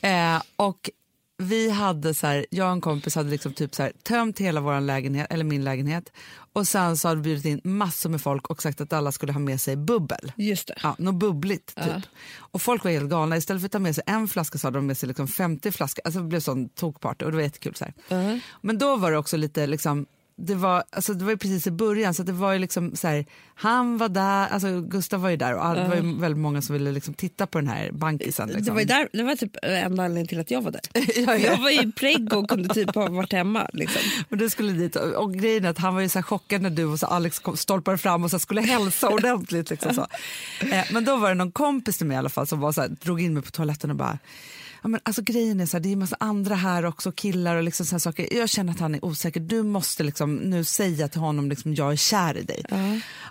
[0.00, 0.90] Eh, och
[1.38, 4.60] vi hade så här, jag och en kompis hade liksom typ så här, tömt hela
[4.60, 6.12] vår lägenhet, eller min lägenhet.
[6.52, 9.32] Och sen så hade vi bjudit in massor med folk och sagt att alla skulle
[9.32, 10.32] ha med sig bubbel.
[10.36, 10.74] Just det.
[10.82, 12.04] Ja, något bubbligt typ.
[12.38, 13.36] Och folk var helt galna.
[13.36, 15.72] Istället för att ta med sig en flaska så hade de med sig liksom 50
[15.72, 16.02] flaskor.
[16.04, 17.74] Alltså det blev sån tokparty och det var jättekul.
[17.74, 17.94] Så här.
[18.60, 20.06] Men då var det också lite liksom
[20.38, 23.08] det var, alltså det var ju precis i början så det var ju liksom så
[23.08, 26.38] här, han var där, alltså Gustav var ju där och all, det var ju väldigt
[26.38, 28.48] många som ville liksom titta på den här bankisen.
[28.48, 28.64] Liksom.
[28.64, 30.80] Det var, ju där, det var typ enda anledningen till att jag var där.
[30.94, 31.36] ja, ja.
[31.36, 33.70] Jag var ju pregg och kunde typ ha varit hemma.
[33.72, 34.02] Liksom.
[34.28, 36.70] Och du skulle dit och, och grejen är att han var ju så chockad när
[36.70, 39.70] du och så Alex kom, stolpade fram och så skulle hälsa ordentligt.
[39.70, 40.06] Liksom så.
[40.60, 42.80] Eh, men då var det någon kompis till mig i alla fall som var så
[42.80, 44.18] här, drog in mig på toaletten och bara
[44.86, 47.56] Ja, men alltså, grejen är så här, det är en massa andra här också, killar
[47.56, 48.34] och liksom så här saker.
[48.34, 49.40] Jag känner att han är osäker.
[49.40, 52.64] Du måste liksom nu säga till honom liksom, jag är kär i dig.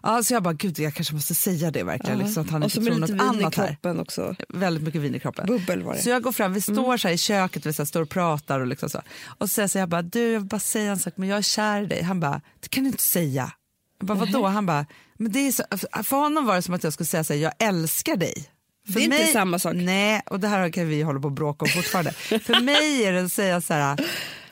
[0.03, 2.19] Ja, så jag bara, gud jag kanske måste säga det verkligen.
[2.19, 4.01] Liksom, att han och inte så tror lite något annat här.
[4.01, 4.35] också.
[4.49, 5.47] Väldigt mycket vin i kroppen.
[5.47, 6.01] Bubbel var det.
[6.01, 8.09] Så jag går fram, vi står så här i köket, vi så här står och
[8.09, 9.01] pratar och liksom så.
[9.25, 11.37] Och så säger så jag bara, du jag vill bara säga en sak, men jag
[11.37, 12.01] är kär i dig.
[12.03, 13.51] Han bara, det kan du inte säga.
[13.99, 14.45] Jag bara, vadå?
[14.45, 14.85] Han bara,
[15.17, 15.63] men det är så,
[16.03, 18.49] för honom var det som att jag skulle säga så här, jag älskar dig.
[18.85, 19.73] För Det är inte samma sak.
[19.75, 22.11] Nej, och det här kan vi hålla på och bråka om fortfarande.
[22.43, 24.05] för mig är det att säga så här,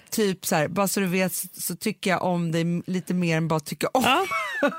[0.09, 3.37] typ så här, bara så du vet så, så tycker jag om dig lite mer
[3.37, 4.03] än bara tycker om.
[4.05, 4.25] Ja.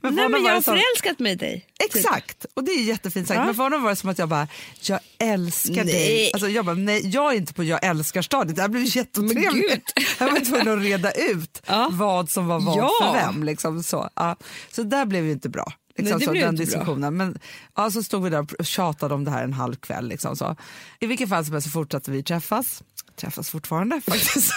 [0.00, 1.66] men Nej, men jag det har förälskat mig i dig.
[1.78, 1.94] Typ.
[1.96, 3.38] Exakt, och det är jättefint sagt.
[3.38, 3.44] Ja.
[3.44, 4.48] Men för honom var det som att jag bara,
[4.82, 5.84] jag älskar dig.
[5.94, 6.30] Nej.
[6.32, 8.56] Alltså jag bara, nej jag är inte på jag älskar stadiet.
[8.56, 9.92] Det här blev jätteotrevligt.
[10.18, 11.88] Jag var tvungen att reda ut Ja.
[11.92, 12.90] vad som var vad Ja.
[13.02, 13.44] för vem.
[13.44, 14.10] Liksom, så.
[14.16, 14.36] Ja.
[14.70, 15.72] så där blev ju inte bra.
[16.00, 16.64] Liksom, Nej, det så, blev den inte bra.
[16.78, 17.16] diskussionen.
[17.16, 17.38] Men
[17.76, 20.08] ja, så stod vi där och tjatade om det här en halv kväll.
[20.08, 20.56] Liksom, så.
[21.00, 22.82] I vilket fall som helst så fortsatte vi träffas.
[23.16, 24.52] Träffas fortfarande faktiskt.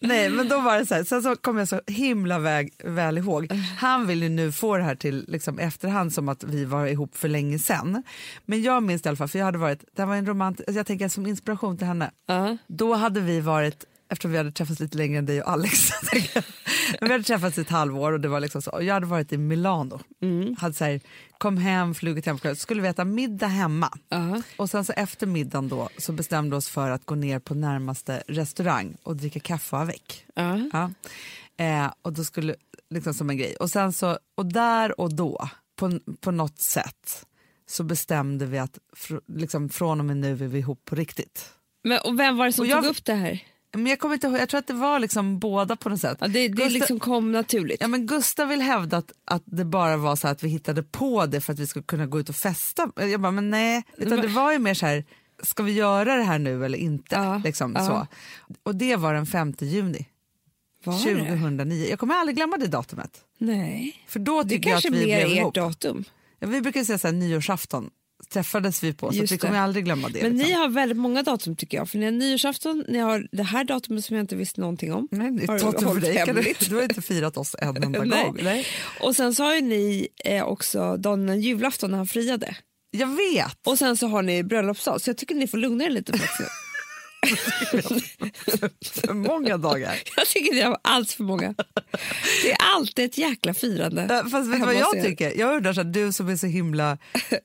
[0.00, 3.18] Nej men då var det så här, sen så kom jag så himla väg, väl
[3.18, 3.52] ihåg.
[3.78, 7.16] Han vill ju nu få det här till liksom, efterhand som att vi var ihop
[7.16, 8.02] för länge sedan.
[8.46, 10.72] Men jag minns i alla fall, för jag hade varit, det var en romant, alltså
[10.72, 12.10] jag tänker som inspiration till henne.
[12.26, 12.56] Ja.
[12.66, 15.78] Då hade vi varit, eftersom vi hade träffats lite längre än dig och Alex,
[16.34, 16.42] jag.
[17.00, 18.70] vi hade träffats i ett halvår och det var liksom så.
[18.70, 20.00] Och jag hade varit i Milano.
[20.58, 21.00] Hade så här,
[21.38, 23.98] kom hem, flugit hem, skulle vi äta middag hemma.
[24.08, 24.42] Ja.
[24.56, 27.54] Och sen så efter middagen då så bestämde vi oss för att gå ner på
[27.54, 30.24] närmaste restaurang och dricka kaffe avec.
[30.34, 30.60] Ja.
[30.72, 30.90] Ja.
[31.64, 32.54] Eh, och då skulle,
[32.90, 33.56] liksom som en grej.
[33.56, 37.26] Och sen så, och där och då, på, på något sätt,
[37.70, 41.52] så bestämde vi att fr, liksom, från och med nu är vi ihop på riktigt.
[41.84, 43.42] Men, och vem var det som Och jag- tog upp det här?
[43.72, 46.18] Men jag kommer inte ihåg, jag tror att det var liksom båda på något sätt.
[46.20, 47.80] Ja, det det Gustav- liksom kom naturligt.
[47.80, 51.26] Ja, men Gustav vill hävda att, att det bara var så att vi hittade på
[51.26, 52.90] det för att vi skulle kunna gå ut och festa.
[52.96, 55.04] Jag bara, men nej, utan det var ju mer så här,
[55.42, 57.14] ska vi göra det här nu eller inte?
[57.14, 57.86] Ja, liksom, ja.
[57.86, 58.06] så.
[58.62, 60.06] Och det var den 5 juni
[60.84, 61.24] Var det?
[61.24, 61.86] 2009.
[61.90, 63.20] Jag kommer aldrig glömma det datumet.
[63.38, 64.04] Nej.
[64.08, 65.54] För då Det tycker jag att kanske vi blev ert ihop.
[65.54, 66.04] datum.
[66.38, 67.90] Ja, vi brukar säga så här, nyårsafton
[68.30, 70.22] träffades vi på, så Just vi kommer aldrig glömma det.
[70.22, 70.60] Men ni liksom.
[70.60, 71.88] har väldigt många datum tycker jag.
[71.88, 75.08] För ni har nyårsafton, ni har det här datumet som jag inte visste någonting om.
[75.10, 75.46] Nej, det är
[76.34, 76.56] dig.
[76.60, 78.24] Du, du har inte firat oss en enda Nej.
[78.24, 78.38] gång.
[78.42, 78.66] Nej.
[79.00, 82.56] Och sen så har ju ni eh, också dagen innan julafton när han friade.
[82.90, 83.66] Jag vet!
[83.66, 86.12] Och sen så har ni bröllopsdag, så jag tycker ni får lugna er lite.
[88.82, 89.94] För många dagar.
[90.16, 91.54] jag tycker ni har alls för många.
[92.42, 94.06] Det är alltid ett jäkla firande.
[94.10, 95.02] Ja, Fast vet vad jag er.
[95.02, 95.38] tycker?
[95.38, 96.98] Jag undrar så här, du som är så himla,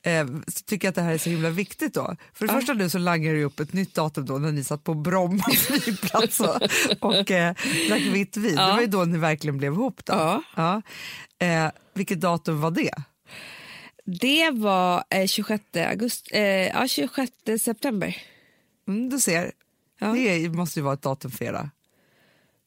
[0.03, 0.25] eh,
[0.65, 2.15] tycker att det här är så himla viktigt då.
[2.33, 4.83] För det första nu så langar du upp ett nytt datum då när ni satt
[4.83, 6.61] på Bromma flygplats och,
[6.99, 7.55] och eh,
[7.89, 8.55] drack vitt vin.
[8.55, 10.13] Det var ju då ni verkligen blev ihop då.
[10.13, 10.43] Ja.
[10.55, 10.81] Ja.
[11.47, 12.93] Eh, vilket datum var det?
[14.05, 18.17] Det var eh, 26, augusti, eh, ja, 26 september.
[18.87, 19.51] Mm, du ser,
[20.07, 20.13] Ja.
[20.13, 21.69] det måste ju vara ett datum för era.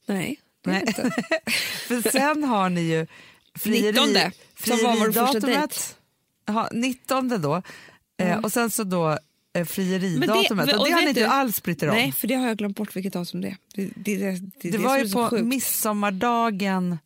[0.07, 0.85] Nej, det Nej.
[0.87, 1.03] inte.
[1.87, 3.07] För sen har ni ju
[3.55, 4.33] frieri, 19,
[4.65, 5.69] som var vår första.
[6.47, 7.63] Jaha, 19 då.
[8.19, 9.19] Eh, och sen så då
[9.53, 10.51] eh, frieridatumet.
[10.51, 11.95] Men det- och det har ni inte alls brytt er om.
[11.95, 13.57] Nej, för det har jag glömt bort vilket datum det är.
[13.75, 15.45] Det, det, det, det, Det, var ju på sjukt.
[15.45, 16.99] midsommardagen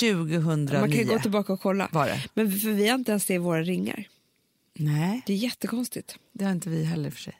[0.00, 0.80] 2009.
[0.80, 1.88] Man kan ju gå tillbaka och kolla.
[1.92, 2.22] Var det?
[2.34, 4.08] Men för vi har inte ens det i våra ringar.
[4.74, 6.16] Nej, Det är jättekonstigt.
[6.32, 7.34] det har inte vi heller för sig.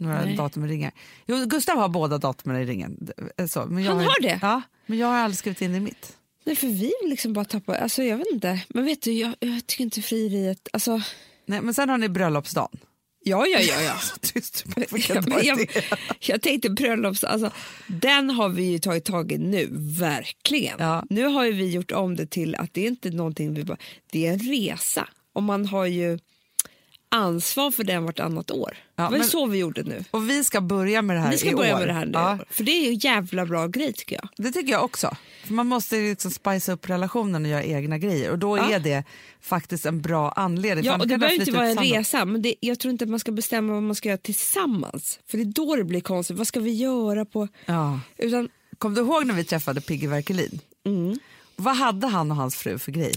[0.00, 0.36] Några Nej.
[0.36, 0.92] datum i ringen.
[1.26, 3.08] Jo, Gustav har båda datumen i ringen.
[3.36, 4.38] Är Så, men jag Han har det?
[4.42, 6.16] Ja, men jag har aldrig skrivit in i mitt.
[6.44, 7.76] Nej, för vi vill liksom bara tappa...
[7.76, 8.60] Alltså, jag vet inte.
[8.68, 10.68] Men vet du, jag, jag tycker inte frieriet...
[10.72, 11.00] Alltså,
[11.46, 12.78] Nej, men sen har ni bröllopsdagen.
[13.24, 13.80] Ja, ja, ja.
[13.82, 13.94] ja.
[14.20, 14.64] Tyst,
[15.08, 15.84] jag, det?
[16.20, 17.50] jag tänkte bröllops, alltså,
[17.86, 20.76] den har vi ju tagit tag i nu, verkligen.
[20.78, 21.04] Ja.
[21.10, 23.78] Nu har ju vi gjort om det till att det är inte någonting vi bara,
[24.12, 26.18] det är en resa och man har ju
[27.12, 28.76] ansvar för den vartannat år.
[28.96, 30.04] Ja, det var men- så vi gjorde nu.
[30.10, 31.78] Och vi ska börja med det här Vi ska i börja år.
[31.78, 34.28] med det här nu, Ja, för det är ju jävla bra grej tycker jag.
[34.36, 35.16] det tycker jag också.
[35.44, 38.30] För man måste liksom spicea upp relationen och göra egna grejer.
[38.30, 38.70] Och då Ja.
[38.70, 39.04] är det
[39.40, 40.84] faktiskt en bra anledning.
[40.84, 43.20] Ja, och det behöver inte vara en resa, men det, jag tror inte att man
[43.20, 45.18] ska bestämma vad man ska göra tillsammans.
[45.30, 46.36] För det är då det blir konstigt.
[46.36, 47.48] Vad ska vi göra på...
[47.66, 48.00] Ja.
[48.18, 48.48] Utan,
[48.78, 50.60] Kom du ihåg när vi träffade Pigge Werkelin?
[50.86, 51.18] mm,
[51.56, 53.12] Vad hade han och hans fru för grej?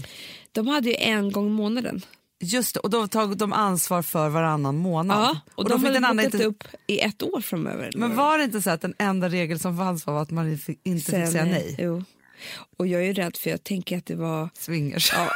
[0.52, 2.02] de hade ju en gång i månaden.
[2.40, 5.18] Just det, och då tog de ansvar för varannan månad.
[5.18, 6.46] Ja, och, då de fick den andra bokat inte...
[6.46, 7.92] upp i ett år framöver.
[7.96, 10.80] Men var det inte så att den enda regel som fanns var att man fick-
[10.84, 11.76] inte fick säga nej?
[11.78, 12.04] Jo.
[12.76, 15.12] Och jag är rädd för jag tänker att det var Swingers.
[15.12, 15.30] Ja.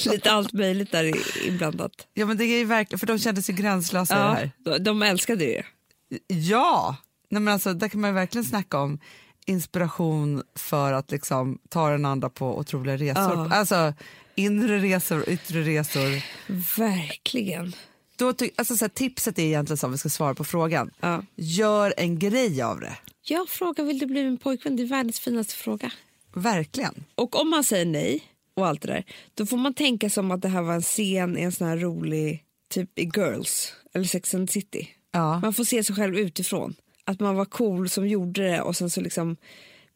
[0.10, 1.12] Lite allt möjligt där
[1.48, 1.92] inblandat.
[2.14, 4.50] ja men det är ju verkligen, för de kände sig gränslösa Ja, här.
[4.58, 5.62] de, de älskade det.
[6.26, 6.96] Ja!
[7.30, 8.98] Nej, men alltså, där kan man ju verkligen snacka om
[9.46, 13.34] inspiration för att liksom ta den andra på otroliga resor.
[13.34, 13.48] Ja.
[13.54, 13.94] Alltså
[14.34, 16.22] inre resor, yttre resor.
[16.78, 17.72] Verkligen.
[18.16, 20.90] Då ty- alltså, så här, tipset är egentligen så om vi ska svara på frågan.
[21.00, 21.22] Ja.
[21.36, 22.96] Gör en grej av det.
[23.22, 24.76] Jag frågar vill du bli min pojkvän?
[24.76, 25.92] Det är världens finaste fråga.
[26.34, 27.04] Verkligen.
[27.14, 28.22] Och om man säger nej
[28.54, 29.04] och allt det där,
[29.34, 31.76] då får man tänka som att det här var en scen i en sån här
[31.76, 34.88] rolig, typ i Girls eller Sex and the City.
[35.12, 35.38] Ja.
[35.40, 36.74] Man får se sig själv utifrån.
[37.04, 39.36] Att man var cool som gjorde det och sen så liksom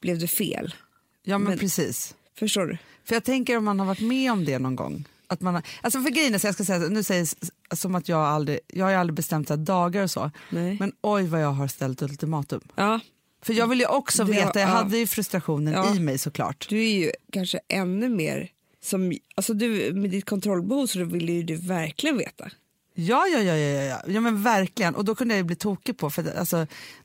[0.01, 0.75] blev det fel.
[1.23, 2.15] Ja men, Men- precis.
[2.39, 2.79] Förstår du?
[3.09, 5.05] För jag tänker om man har varit med om det någon gång.
[5.29, 7.95] Att man har, alltså för grejen är, jag ska säga, nu säger jag s- som
[7.95, 10.31] att jag aldrig, jag har aldrig bestämt så dagar och så.
[10.51, 10.77] Nej.
[10.81, 12.61] Men oj vad jag har ställt ultimatum.
[12.75, 13.01] Ja,
[13.43, 14.73] För jag vill ju också Det- veta, jag ja.
[14.75, 15.95] hade ju frustrationen Ja.
[15.97, 16.67] i mig såklart.
[16.69, 18.51] du är ju kanske ännu mer
[18.85, 22.51] som, alltså du med ditt kontrollbehov så vill ju du verkligen veta.
[22.95, 24.03] Ja, ja, ja, ja, ja.
[24.07, 24.95] ja men verkligen.
[24.95, 26.57] Och då kunde jag ju bli tokig på, för alltså,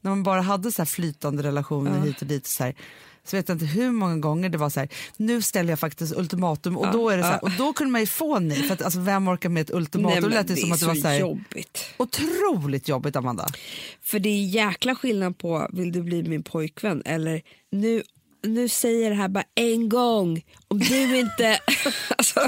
[0.02, 2.04] när man bara hade så här flytande relationer Ja.
[2.04, 2.76] hit och dit så, här,
[3.24, 6.14] så vet jag inte hur många gånger det var så här, nu ställer jag faktiskt
[6.18, 7.48] ultimatum och Ja, då är det så här, ja.
[7.48, 10.22] och då kunde man ju få nej, för att alltså, vem orkar med ett ultimatum?
[10.22, 11.86] men det lät det som att det var så här, jobbigt.
[11.98, 13.48] otroligt jobbigt Amanda.
[14.02, 17.42] För det är jäkla skillnad på vill du bli min pojkvän eller
[17.72, 18.04] nu,
[18.44, 20.46] nu säger det här bara en gång.
[20.68, 21.60] Om du inte...
[22.18, 22.40] alltså,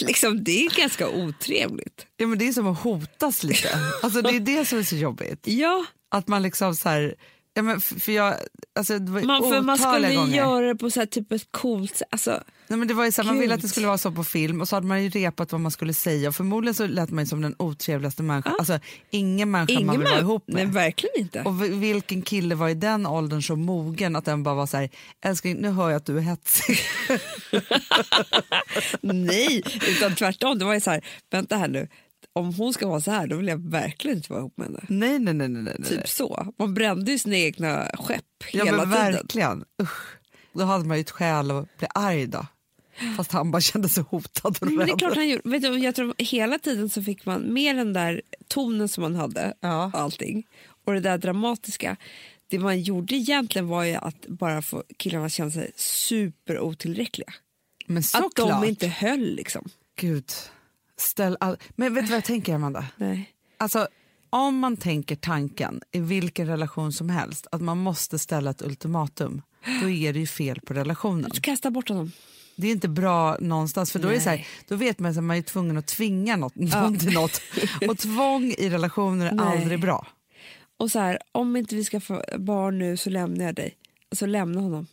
[0.00, 2.06] liksom, det är ganska otrevligt.
[2.16, 3.68] Ja, men det är som att hotas lite.
[4.02, 5.40] Alltså, det är det som är så jobbigt.
[5.48, 7.14] Ja, Att man liksom så här,
[7.54, 8.34] ja, men för jag,
[8.78, 10.36] alltså, det var ju man, för man skulle gånger.
[10.36, 12.08] göra det på så här, typ ett coolt sätt.
[12.10, 14.10] Alltså, Nej, men det var ju så här, man ville att det skulle vara så
[14.12, 16.86] på film och så hade man ju repat vad man skulle säga och förmodligen så
[16.86, 18.52] lät man som den otrevligaste människan.
[18.52, 18.58] Ja.
[18.58, 18.78] Alltså,
[19.10, 20.54] ingen människa ingen man vill vara ihop med.
[20.56, 21.42] Nej, verkligen inte.
[21.42, 24.76] och vi- vilken kille var i den åldern så mogen att den bara var så
[24.76, 24.88] här,
[25.24, 26.78] älskling nu hör jag att du är hetsig.
[29.00, 30.58] Nej, utan tvärtom.
[30.58, 31.88] Det var ju så här, vänta här nu.
[32.36, 34.80] Om hon ska vara så här, då vill jag verkligen inte vara ihop med henne.
[34.88, 35.88] nej, nej, nej, nej, nej.
[35.88, 36.52] Typ så.
[36.58, 39.12] Man brände ju sina egna skepp ja, hela men tiden.
[39.12, 39.64] verkligen.
[39.82, 40.16] Usch.
[40.52, 42.46] Då hade man ju ett skäl att bli arg då.
[43.16, 45.48] Fast han bara kände sig hotad och Men det är klart han gjorde.
[45.50, 49.14] Vet du, jag tror hela tiden så fick man med den där tonen som man
[49.14, 49.84] hade Ja.
[49.94, 50.46] och allting
[50.84, 51.96] och det där dramatiska.
[52.48, 57.32] Det man gjorde egentligen var ju att bara få killarna att känna sig super otillräckliga.
[57.86, 58.62] Men Att såklart.
[58.62, 59.68] de inte höll liksom.
[60.00, 60.24] Gud.
[60.96, 61.56] Ställ all...
[61.76, 62.86] Men vet du vad jag tänker Amanda?
[62.96, 63.30] Nej.
[63.58, 63.88] Alltså,
[64.30, 69.42] om man tänker tanken i vilken relation som helst att man måste ställa ett ultimatum,
[69.82, 71.30] då är det ju fel på relationen.
[71.34, 72.12] Du kasta bort honom.
[72.56, 74.46] Det är inte bra någonstans för då, är det så här, Nej.
[74.68, 77.40] då vet man att man är tvungen att tvinga något, någon till något.
[77.88, 79.46] Och tvång i relationer är Nej.
[79.46, 80.06] aldrig bra.
[80.76, 83.76] Och så här, om inte vi ska få barn nu så lämnar jag dig.
[84.10, 84.86] Alltså lämna honom.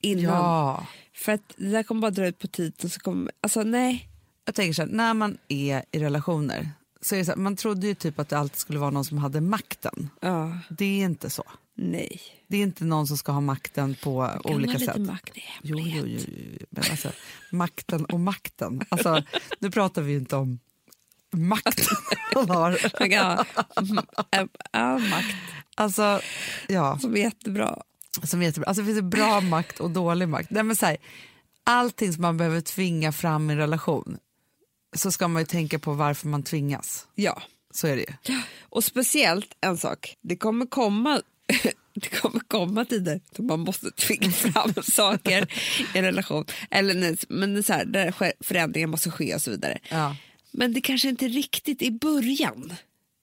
[0.00, 0.24] Innan.
[0.24, 0.86] Ja.
[1.14, 2.90] För att det där kommer bara dra ut på tiden.
[2.90, 4.08] Så kommer, alltså nej.
[4.44, 6.70] Jag tänker så här, när man är i relationer
[7.00, 9.04] så är det så här, man trodde ju typ att det alltid skulle vara någon
[9.04, 10.10] som hade makten.
[10.20, 11.44] Ja, Det är inte så.
[11.74, 12.20] nej.
[12.48, 14.96] Det är inte någon som ska ha makten på olika sätt.
[14.96, 15.30] makt
[15.62, 16.66] Jo, jo, jo, jo.
[16.70, 17.08] Men alltså,
[17.52, 18.80] makten och makten.
[18.88, 19.22] Alltså,
[19.58, 20.58] nu pratar vi ju inte om
[21.32, 21.96] makten
[22.34, 22.78] man har.
[24.72, 25.34] Ja, makt
[25.74, 26.20] Alltså,
[26.68, 27.82] ja, som är jättebra.
[28.22, 28.68] som är jättebra.
[28.68, 30.50] Alltså, det finns bra makt och dålig makt.
[30.50, 30.96] Nej, men så här,
[31.64, 34.18] allting som man behöver tvinga fram i en relation
[34.92, 37.06] så ska man ju tänka på varför man tvingas.
[37.14, 37.42] Ja.
[37.74, 38.40] Så är det ju.
[38.60, 41.22] Och speciellt en sak, det kommer komma
[41.94, 45.52] det kommer komma tider då man måste tvinga fram saker
[45.94, 46.44] i en relation.
[46.70, 48.14] Eller, nej, men så här, där
[48.44, 49.78] förändringar måste ske och så vidare.
[49.88, 50.16] Ja.
[50.50, 52.72] Men det kanske inte riktigt i början.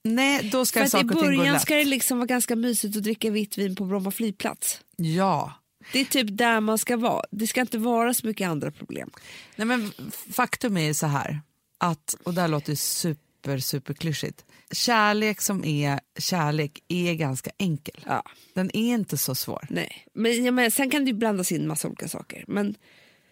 [0.04, 3.02] Nej, då ska För i saker gå början ska det liksom vara ganska mysigt att
[3.02, 4.80] dricka vitt vin på Bromma flygplats.
[4.96, 5.52] Ja.
[5.92, 7.24] Det är typ där man ska vara.
[7.30, 9.10] Det ska inte vara så mycket andra problem.
[9.56, 9.92] Nej, men
[10.32, 11.40] faktum är ju så här
[11.80, 17.50] att, och det här låter ju super, super klyschigt, kärlek som är kärlek är ganska
[17.58, 18.04] enkel.
[18.06, 18.22] Ja.
[18.54, 19.66] Den är inte så svår.
[19.70, 20.06] Nej.
[20.14, 22.44] Men, ja, men sen kan det ju blandas in massa olika saker.
[22.48, 22.74] Men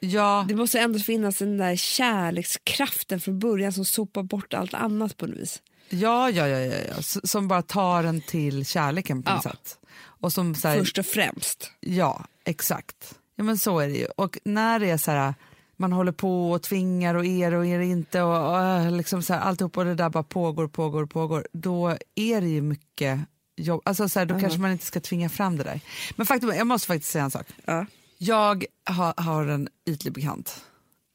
[0.00, 5.16] Ja, det måste ändå finnas den där kärlekskraften från början som sopar bort allt annat
[5.16, 5.62] på något vis.
[5.88, 7.02] ja, ja, ja, ja, ja.
[7.02, 9.50] Som bara tar en till kärleken på något Ja.
[9.50, 9.78] sätt.
[10.00, 11.70] Och som så här, Först och främst.
[11.80, 13.14] Ja, exakt.
[13.36, 14.06] Ja, men så är det ju.
[14.06, 15.34] Och när det är så här,
[15.78, 19.34] man håller på och tvingar och är och är inte och, och äh, liksom så
[19.34, 23.20] här, alltihop och det där bara pågår, pågår, pågår, då är det ju mycket
[23.56, 23.82] jobb.
[23.84, 25.80] Alltså så här, då kanske man inte ska tvinga fram det där.
[26.16, 27.46] Men faktum jag måste faktiskt säga en sak.
[27.64, 27.86] Ja.
[28.18, 30.64] Jag har, har en ytlig bekant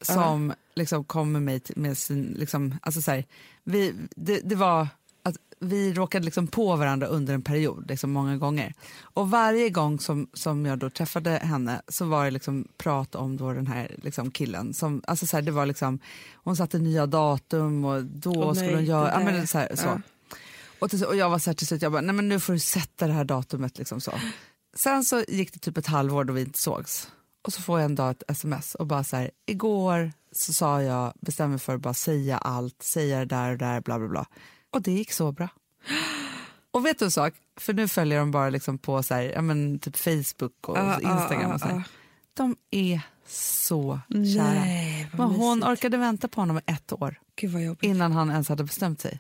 [0.02, 2.36] som liksom kom med mig med sin...
[2.38, 3.26] Liksom, alltså så här,
[3.64, 4.88] vi, det, det var
[5.64, 8.74] vi råkade liksom på varandra under en period, liksom många gånger.
[9.02, 13.38] Och varje gång som, som jag då träffade henne så var det liksom prat om
[13.38, 14.74] då den här liksom killen.
[14.74, 16.00] Som, alltså så här, det var liksom,
[16.34, 19.12] hon satte nya datum och då Åh, skulle nej, hon göra...
[19.12, 19.86] Ja, men så här, så.
[19.86, 20.02] Ja.
[20.80, 22.54] Och, till, och jag var så här till slut, jag bara, nej men nu får
[22.54, 23.78] du sätta det här datumet.
[23.78, 24.12] Liksom så.
[24.76, 27.10] Sen så gick det typ ett halvår då vi inte sågs.
[27.44, 30.82] Och så får jag en dag ett sms och bara så här, igår så sa
[30.82, 34.08] jag, bestämde mig för att bara säga allt, säga det där och där, bla bla
[34.08, 34.26] bla.
[34.74, 35.50] Och det gick så bra.
[36.72, 37.34] Och vet du en sak?
[37.58, 41.00] För nu följer de bara liksom på så här, ja, men typ Facebook och Ja,
[41.02, 41.50] ja, Instagram.
[41.50, 41.76] ja, och så här.
[41.76, 41.84] ja.
[42.34, 44.44] De är så kära.
[44.54, 45.72] Nej, Men hon mysigt.
[45.72, 47.20] orkade vänta på honom i ett år
[47.82, 49.20] innan han ens hade bestämt sig.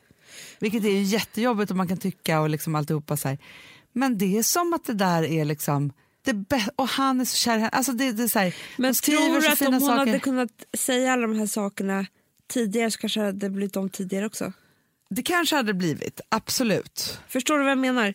[0.59, 3.37] Vilket är jättejobbigt och man kan tycka och liksom alltihopa så här.
[3.93, 7.35] Men det är som att det där är liksom det bä- och han är så
[7.35, 7.69] kär i henne.
[7.69, 9.97] Alltså det, det är så här, Men tror du att om hon saker.
[9.97, 12.05] hade kunnat säga alla de här sakerna
[12.47, 14.53] tidigare så kanske det hade blivit om tidigare också?
[15.15, 17.19] Det kanske hade blivit, absolut.
[17.27, 18.13] Förstår du vad jag menar?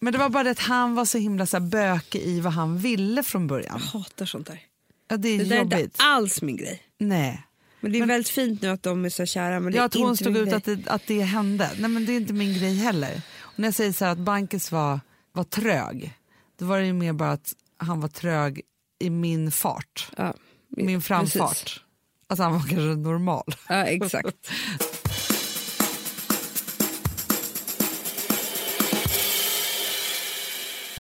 [0.00, 2.52] Men det var bara det att han var så himla så här bökig i vad
[2.52, 3.80] han ville från början.
[3.92, 4.60] Jag hatar sånt där.
[5.08, 5.78] Ja, det är Det där är jobbigt.
[5.80, 6.82] inte alls min grej.
[6.98, 7.42] Nej.
[7.80, 9.60] Men det är väldigt fint nu att de är så kära.
[9.60, 11.70] Men det Ja, är att hon stod ut att det, att det hände.
[11.78, 13.22] Nej, men det är inte min grej heller.
[13.40, 15.00] Och när jag säger så här att Bankes var,
[15.32, 16.12] var trög,
[16.58, 18.60] då var det ju mer bara att han var trög
[18.98, 20.08] i min fart.
[20.16, 20.34] Ja,
[20.68, 21.48] Min framfart.
[21.50, 21.80] precis.
[22.28, 23.54] Alltså han var kanske normal.
[23.68, 24.50] Ja, exakt.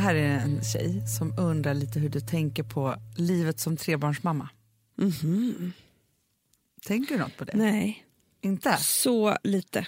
[0.00, 4.48] Här är en tjej som undrar lite hur du tänker på livet som trebarnsmamma.
[6.86, 7.52] Tänker du något på det?
[7.54, 8.04] Nej,
[8.40, 8.76] Inte?
[8.76, 9.86] så lite.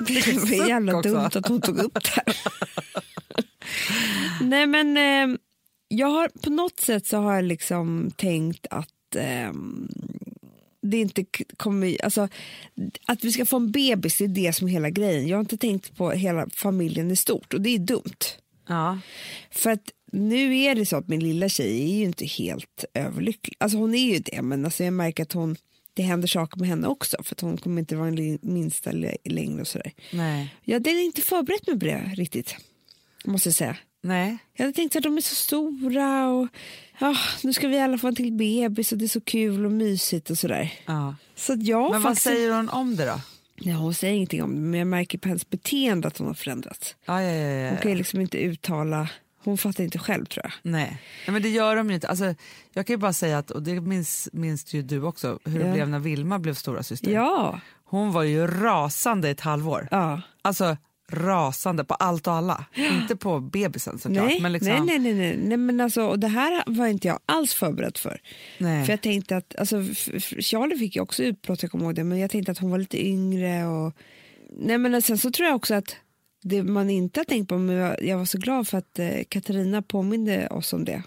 [0.06, 1.12] Det var jävla också.
[1.12, 2.36] dumt att hon tog upp det här.
[4.42, 5.38] Nej men eh,
[5.88, 9.52] jag har på något sätt så har jag liksom tänkt att eh,
[10.82, 11.24] det inte
[11.56, 12.28] kommer, alltså
[13.06, 15.28] att vi ska få en bebis det är det som är hela grejen.
[15.28, 18.24] Jag har inte tänkt på hela familjen i stort och det är dumt.
[18.68, 18.98] Ja.
[19.50, 23.54] För att nu är det så att min lilla tjej är ju inte helt överlycklig.
[23.58, 25.56] Alltså hon är ju det, men alltså jag märker att hon,
[25.94, 28.90] det händer saker med henne också för att hon kommer inte vara en li- minsta
[29.24, 29.92] längre och sådär.
[30.12, 30.54] Nej.
[30.64, 32.56] Jag hade inte förberett mig på det riktigt,
[33.24, 33.76] måste jag säga.
[34.02, 34.38] Nej.
[34.56, 36.48] Jag hade tänkt att de är så stora och
[36.98, 39.72] ja, nu ska vi alla få en till bebis och det är så kul och
[39.72, 40.72] mysigt och sådär.
[40.86, 41.14] Ja.
[41.34, 43.20] Så jag Men vad faktiskt, säger hon om det då?
[43.56, 46.34] ja, hon säger ingenting om det, men jag märker på hennes beteende att hon har
[46.34, 46.96] förändrats.
[47.04, 47.68] Ja, ja, ja, ja.
[47.68, 49.08] Hon kan ju liksom inte uttala,
[49.44, 50.52] hon fattar inte själv tror jag.
[50.72, 50.98] Nej.
[51.26, 52.08] Nej, men det gör de ju inte.
[52.08, 52.34] Alltså,
[52.72, 55.66] jag kan ju bara säga att, och det minns, minns ju du också, hur det
[55.66, 55.72] Ja.
[55.72, 57.10] blev när Vilma blev stora syster.
[57.10, 59.88] Ja, Hon var ju rasande i ett halvår.
[59.90, 60.20] ja.
[60.42, 60.76] Alltså
[61.12, 62.64] rasande på allt och alla.
[62.74, 64.24] Inte på bebisen såklart.
[64.24, 67.18] Nej, men liksom, nej, nej, nej, nej, men alltså, och det här var inte jag
[67.26, 68.20] alls förberedd för.
[68.58, 68.84] nej.
[68.84, 69.76] För jag tänkte att, alltså,
[70.40, 72.78] Charlie fick ju också utbrott, jag kommer ihåg det, men jag tänkte att hon var
[72.78, 73.92] lite yngre och...
[74.50, 75.96] Nej men sen så tror jag också att
[76.42, 79.10] det man inte har tänkt på, men jag, jag var så glad för att eh,
[79.28, 81.02] Katarina påminde oss om det.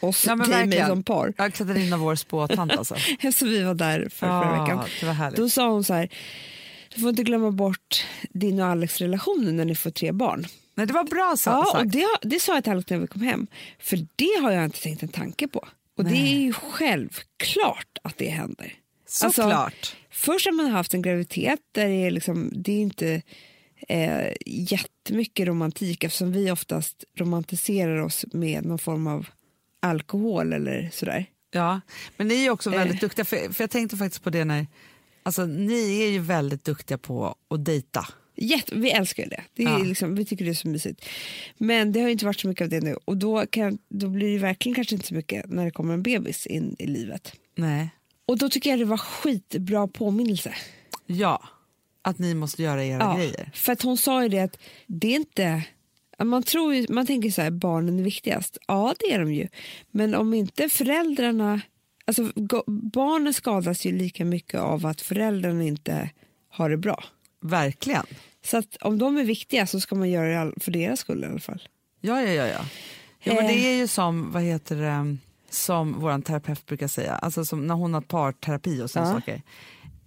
[0.00, 1.34] Oss, Ja, men dig mig som par.
[1.36, 2.94] Ja, Katarina, vår spåtant alltså.
[3.20, 4.80] Eftersom vi var där för, förra veckan.
[5.00, 5.36] det var härligt.
[5.36, 6.08] Då sa hon så här,
[6.94, 10.46] du får inte glömma bort din och Alex relation när ni får tre barn.
[10.74, 11.92] Nej, det var bra så, Ja, och sagt.
[11.92, 13.46] det, det sa jag till Alex när vi kom hem.
[13.78, 15.68] För det har jag inte tänkt en tanke på.
[15.98, 18.72] Och det är ju självklart att det händer.
[19.22, 19.96] Alltså, Såklart.
[20.10, 23.22] först har man haft en graviditet där det är, liksom, det är inte
[23.88, 29.26] eh, jättemycket romantik eftersom vi oftast romantiserar oss med någon form av
[29.82, 31.26] alkohol eller sådär.
[31.50, 31.80] Ja,
[32.16, 33.00] men ni är också väldigt Eh.
[33.00, 34.66] duktiga, för, för jag tänkte faktiskt på det när,
[35.24, 38.06] alltså ni är ju väldigt duktiga på att dejta.
[38.36, 39.42] Jätte, vi älskar det.
[39.54, 39.78] det är Ja.
[39.78, 41.04] liksom, vi tycker det är så mysigt.
[41.58, 44.32] Men det har inte varit så mycket av det nu och då, kan, då blir
[44.32, 47.32] det verkligen kanske inte så mycket när det kommer en bebis in i livet.
[47.56, 47.88] Nej.
[48.26, 50.54] Och då tycker jag det var skitbra påminnelse.
[51.06, 51.42] Ja,
[52.02, 53.50] att ni måste göra era Ja, grejer.
[53.54, 55.62] för att hon sa ju det att det är inte...
[56.24, 58.58] Man, tror ju, man tänker så här, barnen är viktigast.
[58.68, 59.48] Ja, det är de ju.
[59.90, 61.60] Men om inte föräldrarna...
[62.06, 62.32] Alltså,
[62.92, 66.10] barnen skadas ju lika mycket av att föräldrarna inte
[66.50, 67.04] har det bra.
[67.42, 68.06] Verkligen.
[68.44, 71.26] Så att om de är viktiga så ska man göra det för deras skull i
[71.26, 71.62] alla fall.
[72.00, 72.46] Ja, ja, ja.
[72.46, 72.64] ja.
[73.22, 73.48] ja men Eh.
[73.50, 75.16] det är ju som, vad heter det,
[75.50, 79.14] som vår terapeut brukar säga, alltså som när hon har parterapi och sådana Ja.
[79.16, 79.42] saker.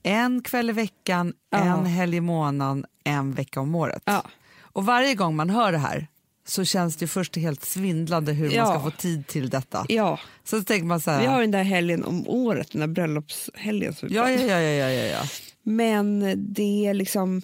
[0.04, 1.58] En kväll i veckan, Ja.
[1.80, 4.02] en helg i månaden, en vecka om året.
[4.06, 4.24] Ja.
[4.60, 6.08] Och varje gång man hör det här
[6.50, 8.64] så känns det först helt svindlande hur Ja.
[8.64, 9.86] man ska få tid till detta.
[9.90, 12.80] Ja, Så tänker man så här, vi har ju den där helgen om året, den
[12.80, 13.94] där bröllopshelgen.
[13.94, 15.24] Som ja, ja, ja, ja, ja, ja.
[15.64, 17.42] Men det är liksom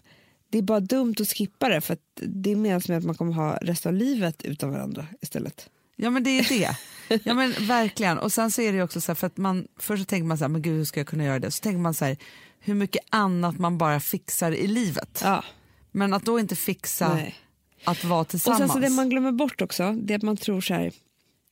[0.50, 3.34] det är bara dumt att skippa det för att det menas med att man kommer
[3.34, 5.70] ha resten av livet utan varandra istället.
[5.96, 6.78] Ja men det är det.
[7.24, 8.18] Ja men verkligen.
[8.20, 10.26] Och sen så är det ju också så här, för att man, först så tänker
[10.26, 11.52] man så här, men gud hur ska jag kunna göra det?
[11.52, 12.18] Så tänker man så här,
[12.60, 15.22] hur mycket annat man bara fixar i livet.
[15.24, 15.44] Ja,
[15.92, 17.36] Men att då inte fixa nej.
[17.84, 18.60] Att vara Och tillsammans.
[18.60, 20.92] sen så det man glömmer bort också, det är att man tror så här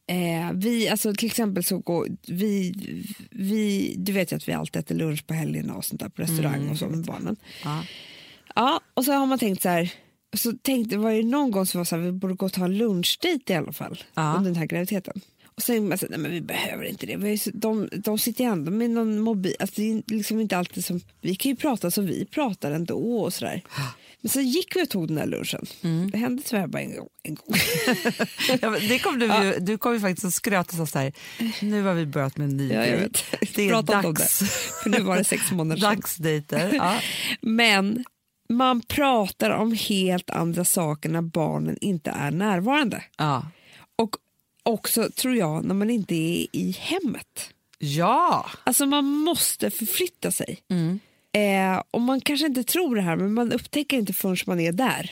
[0.08, 2.74] Eh, vi, alltså till exempel så går vi,
[3.32, 6.22] vi, du vet ju att vi alltid äter lunch på helgerna och sånt där på
[6.22, 7.36] restaurang och så med barnen.
[7.64, 7.84] ja.
[8.56, 9.94] Ja, och så har man tänkt så här,
[10.38, 12.66] så tänkte, var det någon gång som var så här, vi borde gå och ta
[12.66, 14.34] en lunchdejt i alla fall Ja.
[14.38, 15.22] under den här graviditeten.
[15.56, 17.18] Och sen man så, nej men vi behöver inte det.
[17.18, 19.56] Vi så, de, de sitter ju ändå med någon mobil.
[19.60, 23.20] Alltså, det är liksom inte alltid som, vi kan ju prata som vi pratar ändå
[23.20, 23.64] och sådär.
[24.22, 25.66] Men så gick vi och tog den där lunchen.
[25.82, 26.12] Mm.
[26.12, 27.08] Det hände tyvärr bara en gång.
[27.24, 27.56] En gång.
[28.62, 31.14] Ja, det kom du, ju, du kom ju faktiskt och skröt och sa så här,
[31.62, 33.24] nu har vi börjat med en ny Ja, jag vet.
[33.56, 34.40] Det är Pratat om dags.
[34.84, 35.96] För nu var det sex månader sedan.
[35.96, 36.74] Dagsdejter.
[36.74, 37.00] Ja.
[37.42, 38.04] Men
[38.50, 43.04] man pratar om helt andra saker när barnen inte är närvarande.
[43.18, 43.48] Ja.
[43.98, 44.16] Och
[44.64, 47.50] också, tror jag, när man inte är i hemmet.
[47.78, 48.46] ja.
[48.64, 50.60] Alltså man måste förflytta sig.
[50.70, 51.00] Mm.
[51.34, 54.72] Eh, och man kanske inte tror det här, men man upptäcker inte förrän man är
[54.72, 55.12] där.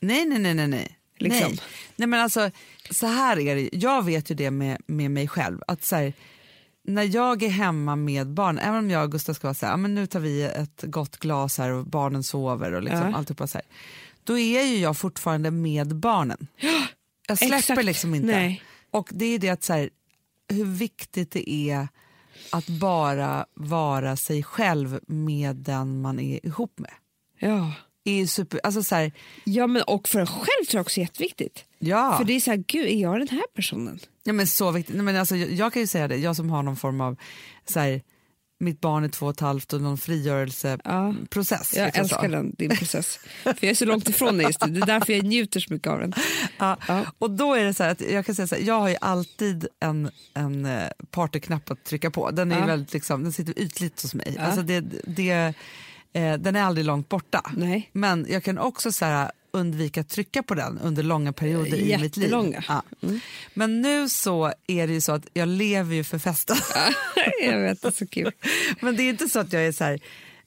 [0.00, 0.68] Nej, nej, nej, nej.
[0.68, 0.96] nej.
[1.18, 1.48] Liksom.
[1.50, 1.60] Nej.
[1.96, 2.50] nej men alltså,
[2.90, 3.68] så här är det.
[3.72, 5.62] Jag vet ju det med, med mig själv.
[5.66, 6.12] Att så här,
[6.84, 9.72] när jag är hemma med barn, även om jag och Gustav ska vara så här,
[9.72, 13.16] "Ja, men nu tar vi ett gott glas här och barnen sover och liksom Ja.
[13.16, 13.64] alltihopa så här.
[14.24, 16.46] Då är ju jag fortfarande med barnen.
[17.28, 17.84] Jag släpper Exakt.
[17.84, 18.26] liksom inte.
[18.26, 18.62] Nej.
[18.90, 19.90] Och det är det att så här,
[20.48, 21.88] hur viktigt det är
[22.52, 26.92] att bara vara sig själv med den man är ihop med.
[27.38, 27.72] Ja.
[28.04, 29.12] Är super, alltså så här,
[29.44, 31.64] ja, men och för en själv tror jag också är jätteviktigt.
[31.78, 32.14] ja.
[32.18, 33.98] För det är så här, gud, är jag den här personen?
[34.24, 34.94] Ja, men så viktigt.
[34.94, 37.16] Nej, men alltså, jag, jag kan ju säga det, jag som har någon form av
[37.66, 38.02] så här,
[38.60, 41.74] mitt barn är två och ett halvt och någon frigörelseprocess.
[41.76, 42.14] Jag liksom så.
[42.16, 43.18] älskar den, din process.
[43.42, 44.72] för jag är så långt ifrån dig just nu.
[44.72, 46.12] Det är därför jag njuter så mycket av den.
[46.58, 46.76] Ja.
[46.88, 47.04] Ja.
[47.18, 48.96] Och då är det så här att jag kan säga så här, jag har ju
[49.00, 52.30] alltid en, en eh, partyknapp att trycka på.
[52.30, 52.66] Den är ju Ja.
[52.66, 54.34] väldigt liksom, den sitter ytligt hos mig.
[54.36, 54.42] Ja.
[54.42, 55.54] Alltså det, det,
[56.12, 57.50] eh, den är aldrig långt borta.
[57.56, 57.90] Nej.
[57.92, 61.98] Men jag kan också så här, undvika att trycka på den under långa perioder i
[61.98, 62.30] mitt liv.
[62.68, 62.82] Ja.
[63.54, 66.56] Men nu så är det ju så att jag lever ju för festen.
[67.42, 68.32] jag vet, det är så kul.
[68.80, 70.00] Men det är inte så att jag är så här...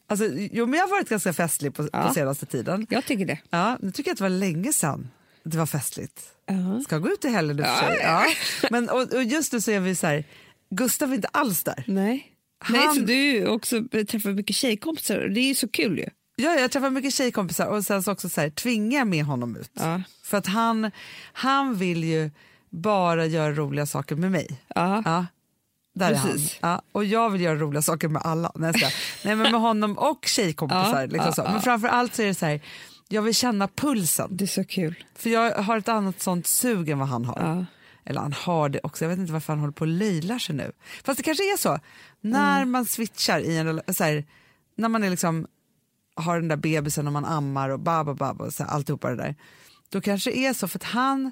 [0.08, 2.08] Alltså, jo, men jag har varit ganska festlig på, Ja.
[2.08, 2.88] på senaste tiden.
[2.90, 3.40] Jag tycker det.
[3.50, 5.10] Ja, nu tycker jag att det var länge sedan
[5.44, 6.22] det var festligt.
[6.46, 6.82] Ja.
[6.84, 8.00] Ska gå ut i helgen och för sig.
[8.02, 8.26] Ja.
[8.72, 10.24] Men, och, och just nu så är vi så här,
[10.70, 11.84] Gustav är inte alls där.
[11.88, 12.32] Nej.
[12.60, 16.10] Han- Nej, så du också träffar mycket tjejkompisar det är ju så kul ju.
[16.44, 19.56] Ja, jag träffar mycket tjejkompisar och sen så också så här, tvingar jag med honom
[19.56, 19.72] ut.
[19.74, 20.02] Ja.
[20.24, 20.92] För att han,
[21.34, 22.32] han vill ju
[22.70, 24.62] bara göra roliga saker med mig.
[24.76, 25.02] Ja.
[25.06, 25.26] Ja.
[25.96, 26.32] Där är han.
[26.32, 26.58] Precis.
[26.62, 28.52] Ja, och jag vill göra roliga saker med alla.
[28.56, 28.74] Nej.
[29.26, 31.02] Nej men med honom och tjejkompisar.
[31.12, 31.52] Ja, liksom ja.
[31.52, 32.62] Men framför allt så är det så här,
[33.08, 34.28] jag vill känna pulsen.
[34.38, 35.04] Det är så kul.
[35.16, 37.66] För jag har ett annat sånt sug än vad han har.
[38.06, 40.56] Eller han har det också, jag vet inte varför han håller på och löjlar sig
[40.56, 40.72] nu.
[41.04, 41.80] Fast det kanske är så,
[42.22, 42.72] när Mm.
[42.72, 44.26] man switchar i en så här,
[44.76, 45.48] när man är liksom,
[46.16, 49.16] har den där bebisen och man ammar och baba baba och så här, alltihopa det
[49.16, 49.36] där.
[49.90, 51.32] Då kanske det är så för att han,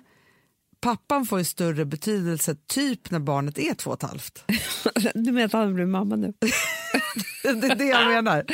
[0.82, 4.44] pappan får ju större betydelse typ när barnet är två och ett halvt.
[5.14, 6.34] Du menar att han blir mamma nu?
[7.44, 8.46] Det är det jag menar.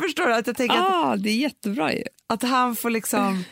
[0.00, 0.34] Förstår du?
[0.34, 2.04] Att jag tänker att ah, det är jättebra ju.
[2.26, 3.44] Att han får liksom...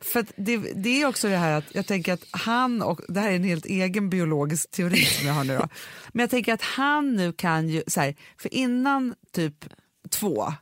[0.00, 3.20] För att det, det är också det här att jag tänker att han, och det
[3.20, 5.68] här är en helt egen biologisk teori som jag har nu då,
[6.12, 9.54] men jag tänker att han nu kan ju, så här, för innan typ
[10.10, 10.52] två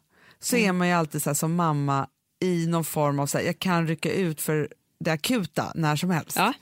[0.43, 2.07] så är man ju alltid så här, som mamma
[2.43, 4.69] i någon form av, så här, jag kan rycka ut för
[5.05, 6.37] det akuta när som helst.
[6.37, 6.53] Ja.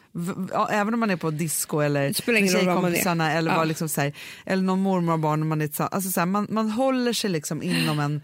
[0.52, 2.00] Ja, även om man är på disco eller
[2.32, 3.64] med man tjejkompisarna eller, Ja.
[3.64, 4.12] liksom så här,
[4.46, 5.48] eller någon mormor och barn.
[5.48, 5.92] Man, är, tillsammans.
[5.94, 8.22] alltså så man, man håller sig liksom inom en...